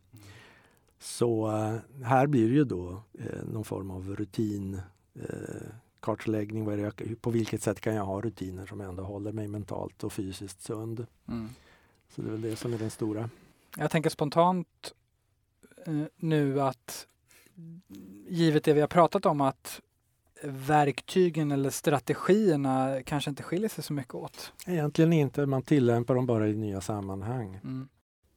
[0.99, 4.81] Så eh, här blir det ju då eh, någon form av rutin
[5.15, 5.69] eh,
[5.99, 6.91] kartläggning.
[7.21, 11.05] På vilket sätt kan jag ha rutiner som ändå håller mig mentalt och fysiskt sund?
[11.27, 11.49] Mm.
[12.09, 13.29] Så det är väl det som är den stora.
[13.77, 14.93] Jag tänker spontant
[15.85, 17.07] eh, nu att
[18.27, 19.81] givet det vi har pratat om att
[20.43, 24.53] verktygen eller strategierna kanske inte skiljer sig så mycket åt.
[24.67, 27.59] Egentligen inte, man tillämpar dem bara i nya sammanhang.
[27.63, 27.89] Mm.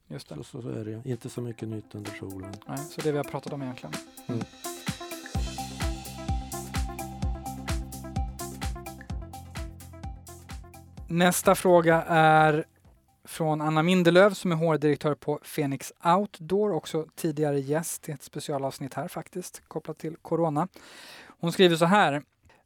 [0.09, 0.35] Just det.
[0.35, 2.55] Så, så, så är det Inte så mycket nytt under solen.
[2.67, 3.95] Nej, så det vi har pratat om egentligen.
[4.27, 4.41] Mm.
[11.09, 12.65] Nästa fråga är
[13.33, 18.95] från Anna Mindelöv som är HR-direktör på Phoenix Outdoor, också tidigare gäst i ett specialavsnitt
[18.95, 20.69] här faktiskt, kopplat till Corona.
[21.41, 22.23] Hon skriver så här.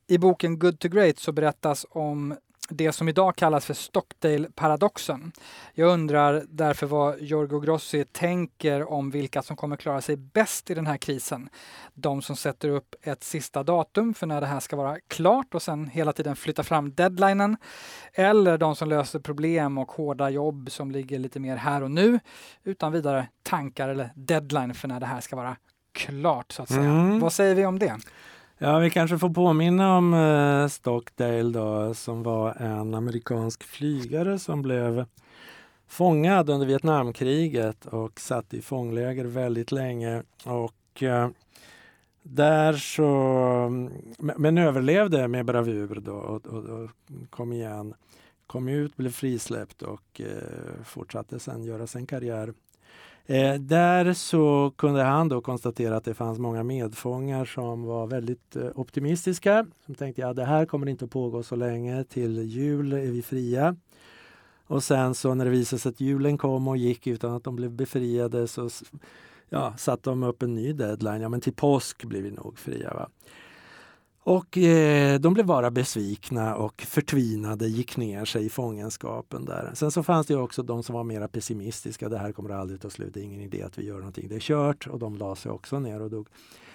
[0.07, 2.37] I boken Good to Great så berättas om
[2.69, 5.33] det som idag kallas för Stockdale-paradoxen.
[5.75, 10.75] Jag undrar därför vad Giorgio Grossi tänker om vilka som kommer klara sig bäst i
[10.75, 11.49] den här krisen.
[11.95, 15.63] De som sätter upp ett sista datum för när det här ska vara klart och
[15.63, 17.57] sen hela tiden flyttar fram deadlinen.
[18.13, 22.21] Eller de som löser problem och hårda jobb som ligger lite mer här och nu
[22.65, 25.57] utan vidare tankar eller deadline för när det här ska vara
[25.93, 26.81] klart så att säga.
[26.81, 27.21] Mm.
[27.21, 27.97] Vad säger vi om det?
[28.59, 34.63] Ja, vi kanske får påminna om eh, Stockdale då, som var en amerikansk flygare som
[34.63, 35.07] blev
[35.87, 40.23] fångad under Vietnamkriget och satt i fångläger väldigt länge.
[40.45, 41.29] Och eh,
[42.23, 43.09] där så,
[44.19, 46.91] men överlevde med bravur då och, och, och
[47.31, 47.95] kom igen.
[48.47, 52.53] Kom ut, blev frisläppt och eh, fortsatte sen göra sin karriär
[53.29, 58.57] Eh, där så kunde han då konstatera att det fanns många medfångar som var väldigt
[58.57, 59.67] eh, optimistiska.
[59.87, 62.05] Som tänkte ja, det här kommer inte att pågå så länge.
[62.05, 63.77] Till jul är vi fria.
[64.67, 67.57] Och sen så när det visade sig att julen kom och gick utan att de
[67.57, 68.69] blev befriade så
[69.49, 71.21] ja, satte de upp en ny deadline.
[71.21, 72.95] Ja, men till påsk blir vi nog fria.
[72.95, 73.09] Va?
[74.27, 79.71] Och eh, de blev bara besvikna och förtvinade, gick ner sig i fångenskapen där.
[79.75, 82.09] Sen så fanns det också de som var mer pessimistiska.
[82.09, 84.35] Det här kommer aldrig ta slut, det är ingen idé att vi gör någonting, det
[84.35, 84.87] är kört.
[84.87, 86.29] Och de la sig också ner och dog.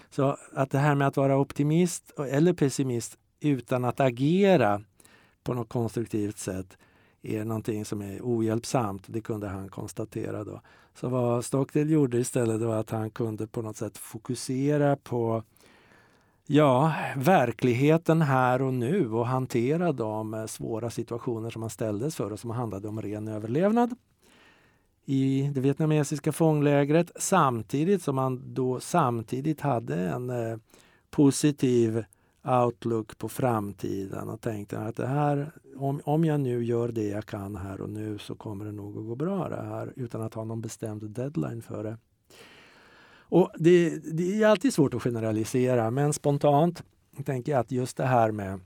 [0.09, 4.81] Så att det här med att vara optimist eller pessimist utan att agera
[5.43, 6.77] på något konstruktivt sätt
[7.21, 9.03] är någonting som är ohjälpsamt.
[9.07, 10.61] Det kunde han konstatera då.
[10.95, 15.43] Så vad Stockdale gjorde istället var att han kunde på något sätt fokusera på
[16.53, 22.31] Ja, verkligheten här och nu och hantera de eh, svåra situationer som man ställdes för
[22.31, 23.95] och som handlade om ren överlevnad
[25.05, 30.57] i det vietnamesiska fånglägret samtidigt som man då samtidigt hade en eh,
[31.09, 32.03] positiv
[32.43, 37.25] outlook på framtiden och tänkte att det här, om, om jag nu gör det jag
[37.25, 40.33] kan här och nu så kommer det nog att gå bra det här utan att
[40.33, 41.97] ha någon bestämd deadline för det.
[43.31, 46.83] Och det, det är alltid svårt att generalisera men spontant
[47.25, 48.59] tänker jag att just det här med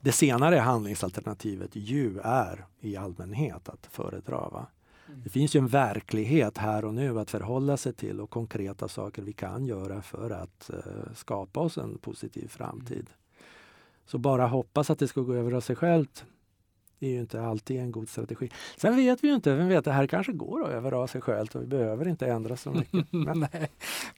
[0.00, 4.48] det senare handlingsalternativet ju är i allmänhet att föredra.
[4.48, 4.66] Va?
[5.08, 5.20] Mm.
[5.24, 9.22] Det finns ju en verklighet här och nu att förhålla sig till och konkreta saker
[9.22, 12.92] vi kan göra för att uh, skapa oss en positiv framtid.
[12.96, 13.06] Mm.
[14.06, 16.24] Så bara hoppas att det ska gå över av sig självt
[17.02, 18.50] det är ju inte alltid en god strategi.
[18.76, 21.54] Sen vet vi ju inte, vem vet, det här kanske går att överdra sig självt
[21.54, 23.06] och vi behöver inte ändra så mycket.
[23.12, 23.68] Men Nej,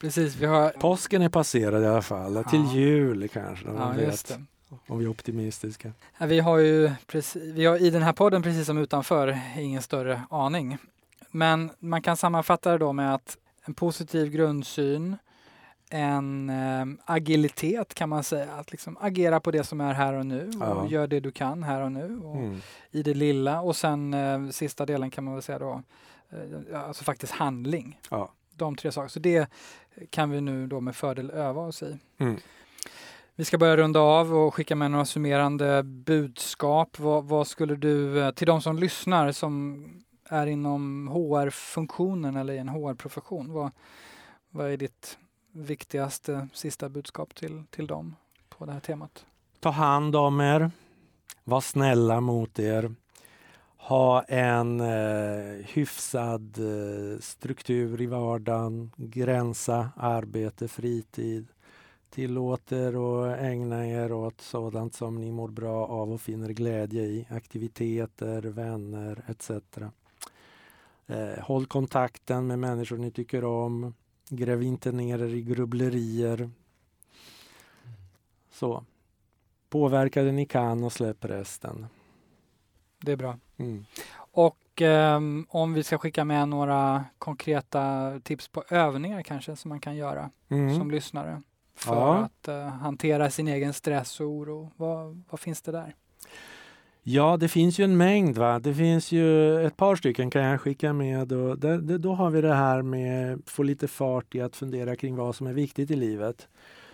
[0.00, 0.70] precis, vi har...
[0.70, 2.42] Påsken är passerad i alla fall, ja.
[2.42, 3.66] till jul kanske.
[3.68, 4.38] Ja, vet.
[4.86, 5.92] Om vi är optimistiska.
[6.18, 9.82] Ja, vi har ju precis, vi har i den här podden, precis som utanför, ingen
[9.82, 10.78] större aning.
[11.30, 15.16] Men man kan sammanfatta det då med att en positiv grundsyn,
[15.94, 18.52] en eh, agilitet kan man säga.
[18.52, 20.86] Att liksom agera på det som är här och nu och ja.
[20.88, 22.60] gör det du kan här och nu och mm.
[22.90, 23.60] i det lilla.
[23.60, 25.82] Och sen eh, sista delen kan man väl säga då,
[26.30, 28.00] eh, alltså faktiskt handling.
[28.10, 28.30] Ja.
[28.56, 29.08] De tre sakerna.
[29.08, 29.50] Så det
[30.10, 31.98] kan vi nu då med fördel öva oss i.
[32.18, 32.36] Mm.
[33.34, 36.98] Vi ska börja runda av och skicka med några summerande budskap.
[36.98, 39.84] Vad, vad skulle du, eh, till de som lyssnar som
[40.28, 43.70] är inom HR-funktionen eller i en HR-profession, vad,
[44.50, 45.18] vad är ditt
[45.54, 48.16] viktigaste sista budskap till, till dem
[48.48, 49.26] på det här temat?
[49.60, 50.70] Ta hand om er.
[51.44, 52.94] Var snälla mot er.
[53.76, 58.90] Ha en eh, hyfsad eh, struktur i vardagen.
[58.96, 61.48] Gränsa arbete, fritid.
[62.10, 67.02] Tillåt er att ägna er åt sådant som ni mår bra av och finner glädje
[67.02, 67.26] i.
[67.30, 69.50] Aktiviteter, vänner etc.
[71.06, 73.94] Eh, håll kontakten med människor ni tycker om.
[74.28, 76.50] Gräv inte ner er i grubblerier.
[78.50, 78.84] Så.
[79.70, 81.86] Påverka det ni kan och släpp resten.
[82.98, 83.38] Det är bra.
[83.56, 83.84] Mm.
[84.16, 89.80] Och eh, om vi ska skicka med några konkreta tips på övningar kanske som man
[89.80, 90.78] kan göra mm.
[90.78, 91.42] som lyssnare
[91.74, 92.16] för ja.
[92.16, 94.70] att eh, hantera sin egen stress och oro.
[94.76, 95.94] Vad, vad finns det där?
[97.06, 98.38] Ja, det finns ju en mängd.
[98.38, 98.58] Va?
[98.58, 101.32] Det finns ju ett par stycken kan jag skicka med.
[101.32, 104.56] Och där, det, då har vi det här med att få lite fart i att
[104.56, 106.48] fundera kring vad som är viktigt i livet.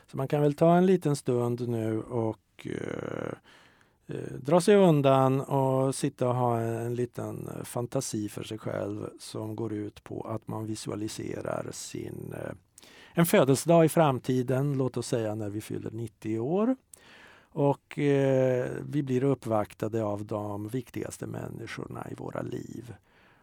[0.07, 3.33] Så man kan väl ta en liten stund nu och eh,
[4.17, 9.57] eh dra sig undan och sitta och ha en liten fantasi för sig själv som
[9.57, 12.53] går ut på att man visualiserar sin eh,
[13.13, 16.77] en födelsedag i framtiden, låt oss säga när vi fyller 90 år.
[17.53, 22.95] Och eh, vi blir uppvaktade av de viktigaste människorna i våra liv.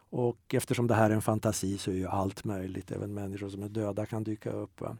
[0.10, 3.64] Och eftersom det här är en fantasi så är ju allt möjligt, även människor som
[3.64, 4.82] är döda kan dyka upp.
[4.82, 4.98] Va?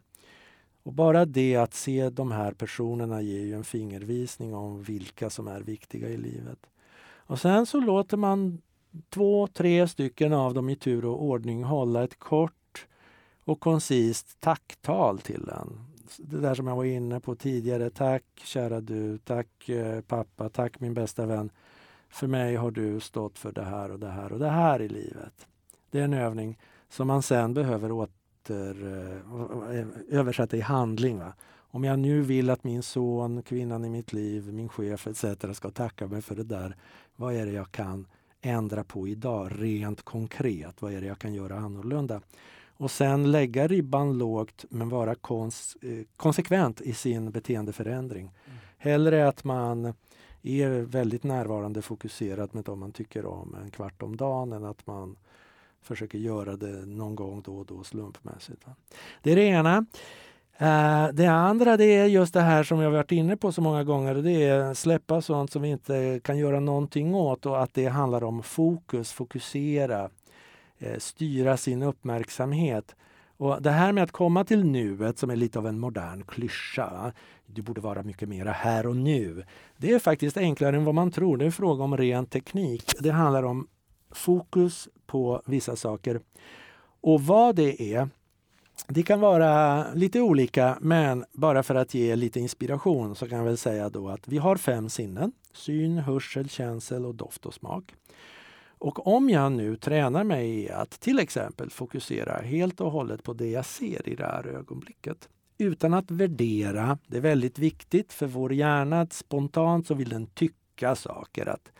[0.82, 5.48] Och bara det att se de här personerna ger ju en fingervisning om vilka som
[5.48, 6.58] är viktiga i livet.
[7.00, 8.60] Och sen så låter man
[9.08, 12.86] två, tre stycken av dem i tur och ordning hålla ett kort
[13.44, 17.90] och koncist tacktal till en det där som jag var inne på tidigare.
[17.90, 21.50] Tack kära du, tack eh, pappa, tack min bästa vän.
[22.08, 24.88] För mig har du stått för det här och det här och det här i
[24.88, 25.46] livet.
[25.90, 26.58] Det är en övning
[26.88, 28.86] som man sen behöver åter,
[29.72, 31.18] eh, översätta i handling.
[31.18, 31.32] Va?
[31.70, 35.24] Om jag nu vill att min son, kvinnan i mitt liv, min chef etc.
[35.52, 36.76] ska tacka mig för det där.
[37.16, 38.06] Vad är det jag kan
[38.40, 40.82] ändra på idag rent konkret?
[40.82, 42.20] Vad är det jag kan göra annorlunda?
[42.78, 48.22] Och sen lägga ribban lågt men vara kons eh, konsekvent i sin beteendeförändring.
[48.22, 48.58] Mm.
[48.78, 49.94] Hellre att man
[50.42, 54.86] är väldigt närvarande fokuserad med de man tycker om en kvart om dagen än att
[54.86, 55.16] man
[55.82, 58.66] försöker göra det någon gång då och då slumpmässigt.
[58.66, 58.74] Va?
[59.22, 59.86] Det är det ena.
[60.62, 63.84] Uh, det andra det är just det här som jag varit inne på så många
[63.84, 64.14] gånger.
[64.14, 68.24] Det är släppa sånt som vi inte kan göra någonting åt och att det handlar
[68.24, 70.10] om fokus, fokusera.
[70.78, 72.96] Eh, styra sin uppmärksamhet.
[73.36, 77.12] Och Det här med att komma till nuet som är lite av en modern klyscha.
[77.46, 79.44] Du borde vara mycket mera här och nu.
[79.76, 81.36] Det är faktiskt enklare än vad man tror.
[81.36, 82.92] Det är en fråga om ren teknik.
[83.00, 83.68] Det handlar om
[84.10, 86.20] fokus på vissa saker.
[87.00, 88.08] Och vad det är,
[88.86, 93.44] det kan vara lite olika men bara för att ge lite inspiration så kan jag
[93.44, 95.32] väl säga då att vi har fem sinnen.
[95.52, 97.94] Syn, hörsel, känsel och doft och smak.
[98.78, 103.32] Och om jag nu tränar mig i att till exempel fokusera helt och hållet på
[103.32, 105.28] det jag ser i det här ögonblicket
[105.58, 106.98] utan att värdera.
[107.06, 111.46] Det är väldigt viktigt för vår hjärna att spontant så vill den tycka saker.
[111.46, 111.72] Att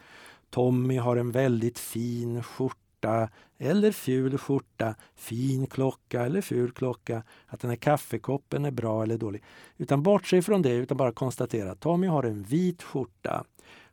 [0.50, 7.60] Tommy har en väldigt fin skjorta eller ful skjorta, fin klocka eller ful klocka, att
[7.60, 9.42] den här kaffekoppen är bra eller dålig.
[9.76, 13.44] Utan bortse från det, utan bara konstatera att Tommy har en vit skjorta.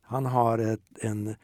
[0.01, 1.35] Han har ett, en,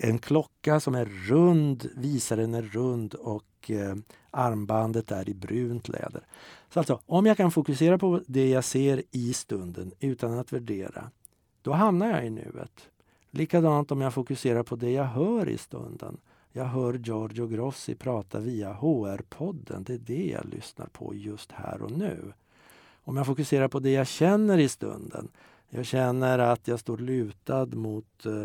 [0.00, 3.96] en klocka som är rund, visaren är rund och eh,
[4.30, 6.26] armbandet är i brunt läder.
[6.70, 11.10] Så alltså, om jag kan fokusera på det jag ser i stunden utan att värdera,
[11.62, 12.88] då hamnar jag i nuet.
[13.30, 16.16] Likadant om jag fokuserar på det jag hör i stunden.
[16.52, 19.84] Jag hör Giorgio Grossi prata via HR-podden.
[19.84, 22.32] Det är det jag lyssnar på just här och nu.
[23.04, 25.28] Om jag fokuserar på det jag känner i stunden.
[25.68, 28.44] Jag känner att jag står lutad mot eh,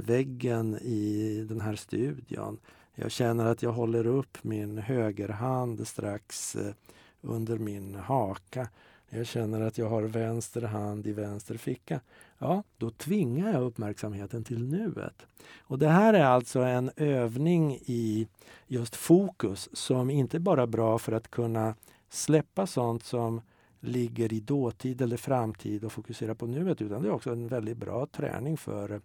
[0.00, 2.58] väggen i den här studion.
[2.94, 6.74] Jag känner att jag håller upp min högerhand strax eh,
[7.20, 8.68] under min haka.
[9.08, 12.00] Jag känner att jag har vänster hand i vänster ficka.
[12.38, 15.26] Ja, då tvingar jag uppmärksamheten till nuet.
[15.58, 18.28] Och det här är alltså en övning i
[18.66, 21.74] just fokus som inte bara är bra för att kunna
[22.08, 23.40] släppa sånt som
[23.80, 27.76] ligger i dåtid eller framtid och fokusera på nuet utan det är också en väldigt
[27.76, 29.00] bra träning för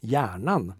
[0.00, 0.72] hjärnan.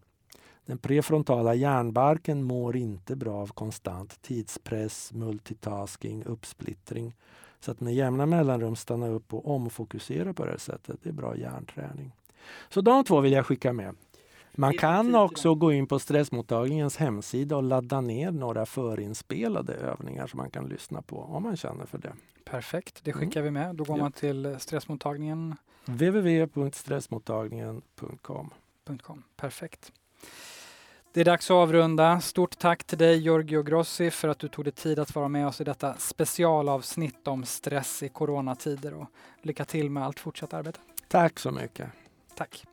[0.67, 7.15] Den prefrontala hjärnbarken mår inte bra av konstant tidspress, multitasking, uppsplittring.
[7.61, 11.13] Så att med jämna mellanrum stanna upp och omfokusera på det här sättet, det är
[11.13, 12.13] bra hjärnträning.
[12.69, 13.95] Så de två vill jag skicka med.
[14.53, 20.39] Man kan också gå in på stressmottagningens hemsida och ladda ner några förinspelade övningar som
[20.39, 22.13] man kan lyssna på om man känner för det.
[22.45, 23.21] Perfekt, det mm.
[23.21, 23.55] skickar mm.
[23.55, 23.77] vi med.
[23.77, 24.03] Då går ja.
[24.03, 25.57] man till stressmottagningen.
[25.85, 28.51] www.stressmottagningen.com
[29.37, 29.93] Perfekt.
[31.13, 32.21] Det är dags att avrunda.
[32.21, 35.47] Stort tack till dig Giorgio Grossi för att du tog dig tid att vara med
[35.47, 39.07] oss i detta specialavsnitt om stress i coronatider och
[39.43, 40.81] lycka till med allt fortsatt arbete.
[41.09, 41.89] Tack så mycket.
[42.35, 42.65] Tack.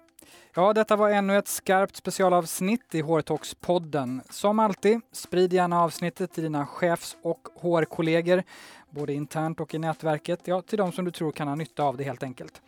[0.54, 4.22] Ja, detta var ännu ett skarpt specialavsnitt i HR-talks-podden.
[4.30, 8.44] Som alltid, sprid gärna avsnittet till dina chefs och HR-kollegor,
[8.90, 11.98] både internt och i nätverket, ja, till de som du tror kan ha nytta av
[11.98, 12.62] det helt enkelt.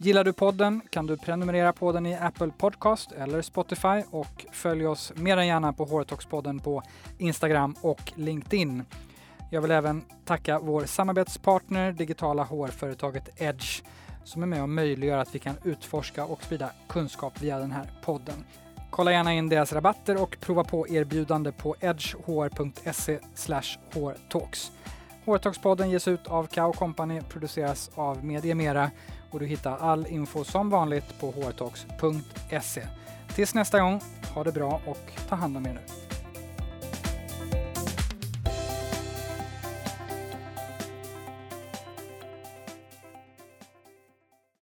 [0.00, 4.86] Gillar du podden kan du prenumerera på den i Apple Podcast eller Spotify och följ
[4.86, 6.82] oss mer än gärna på Hortoxpodden på
[7.18, 8.84] Instagram och LinkedIn.
[9.50, 13.82] Jag vill även tacka vår samarbetspartner, digitala hårföretaget Edge
[14.24, 17.90] som är med och möjliggör att vi kan utforska och sprida kunskap via den här
[18.02, 18.44] podden.
[18.90, 23.18] Kolla gärna in deras rabatter och prova på erbjudande på edgehr.se
[23.92, 24.72] hrtalks.
[25.24, 28.90] Hortalkspodden ges ut av Kao Company, produceras av Media Mera
[29.30, 32.82] och du hittar all info som vanligt på hrtalks.se.
[33.34, 34.00] Tills nästa gång,
[34.34, 36.07] ha det bra och ta hand om er nu.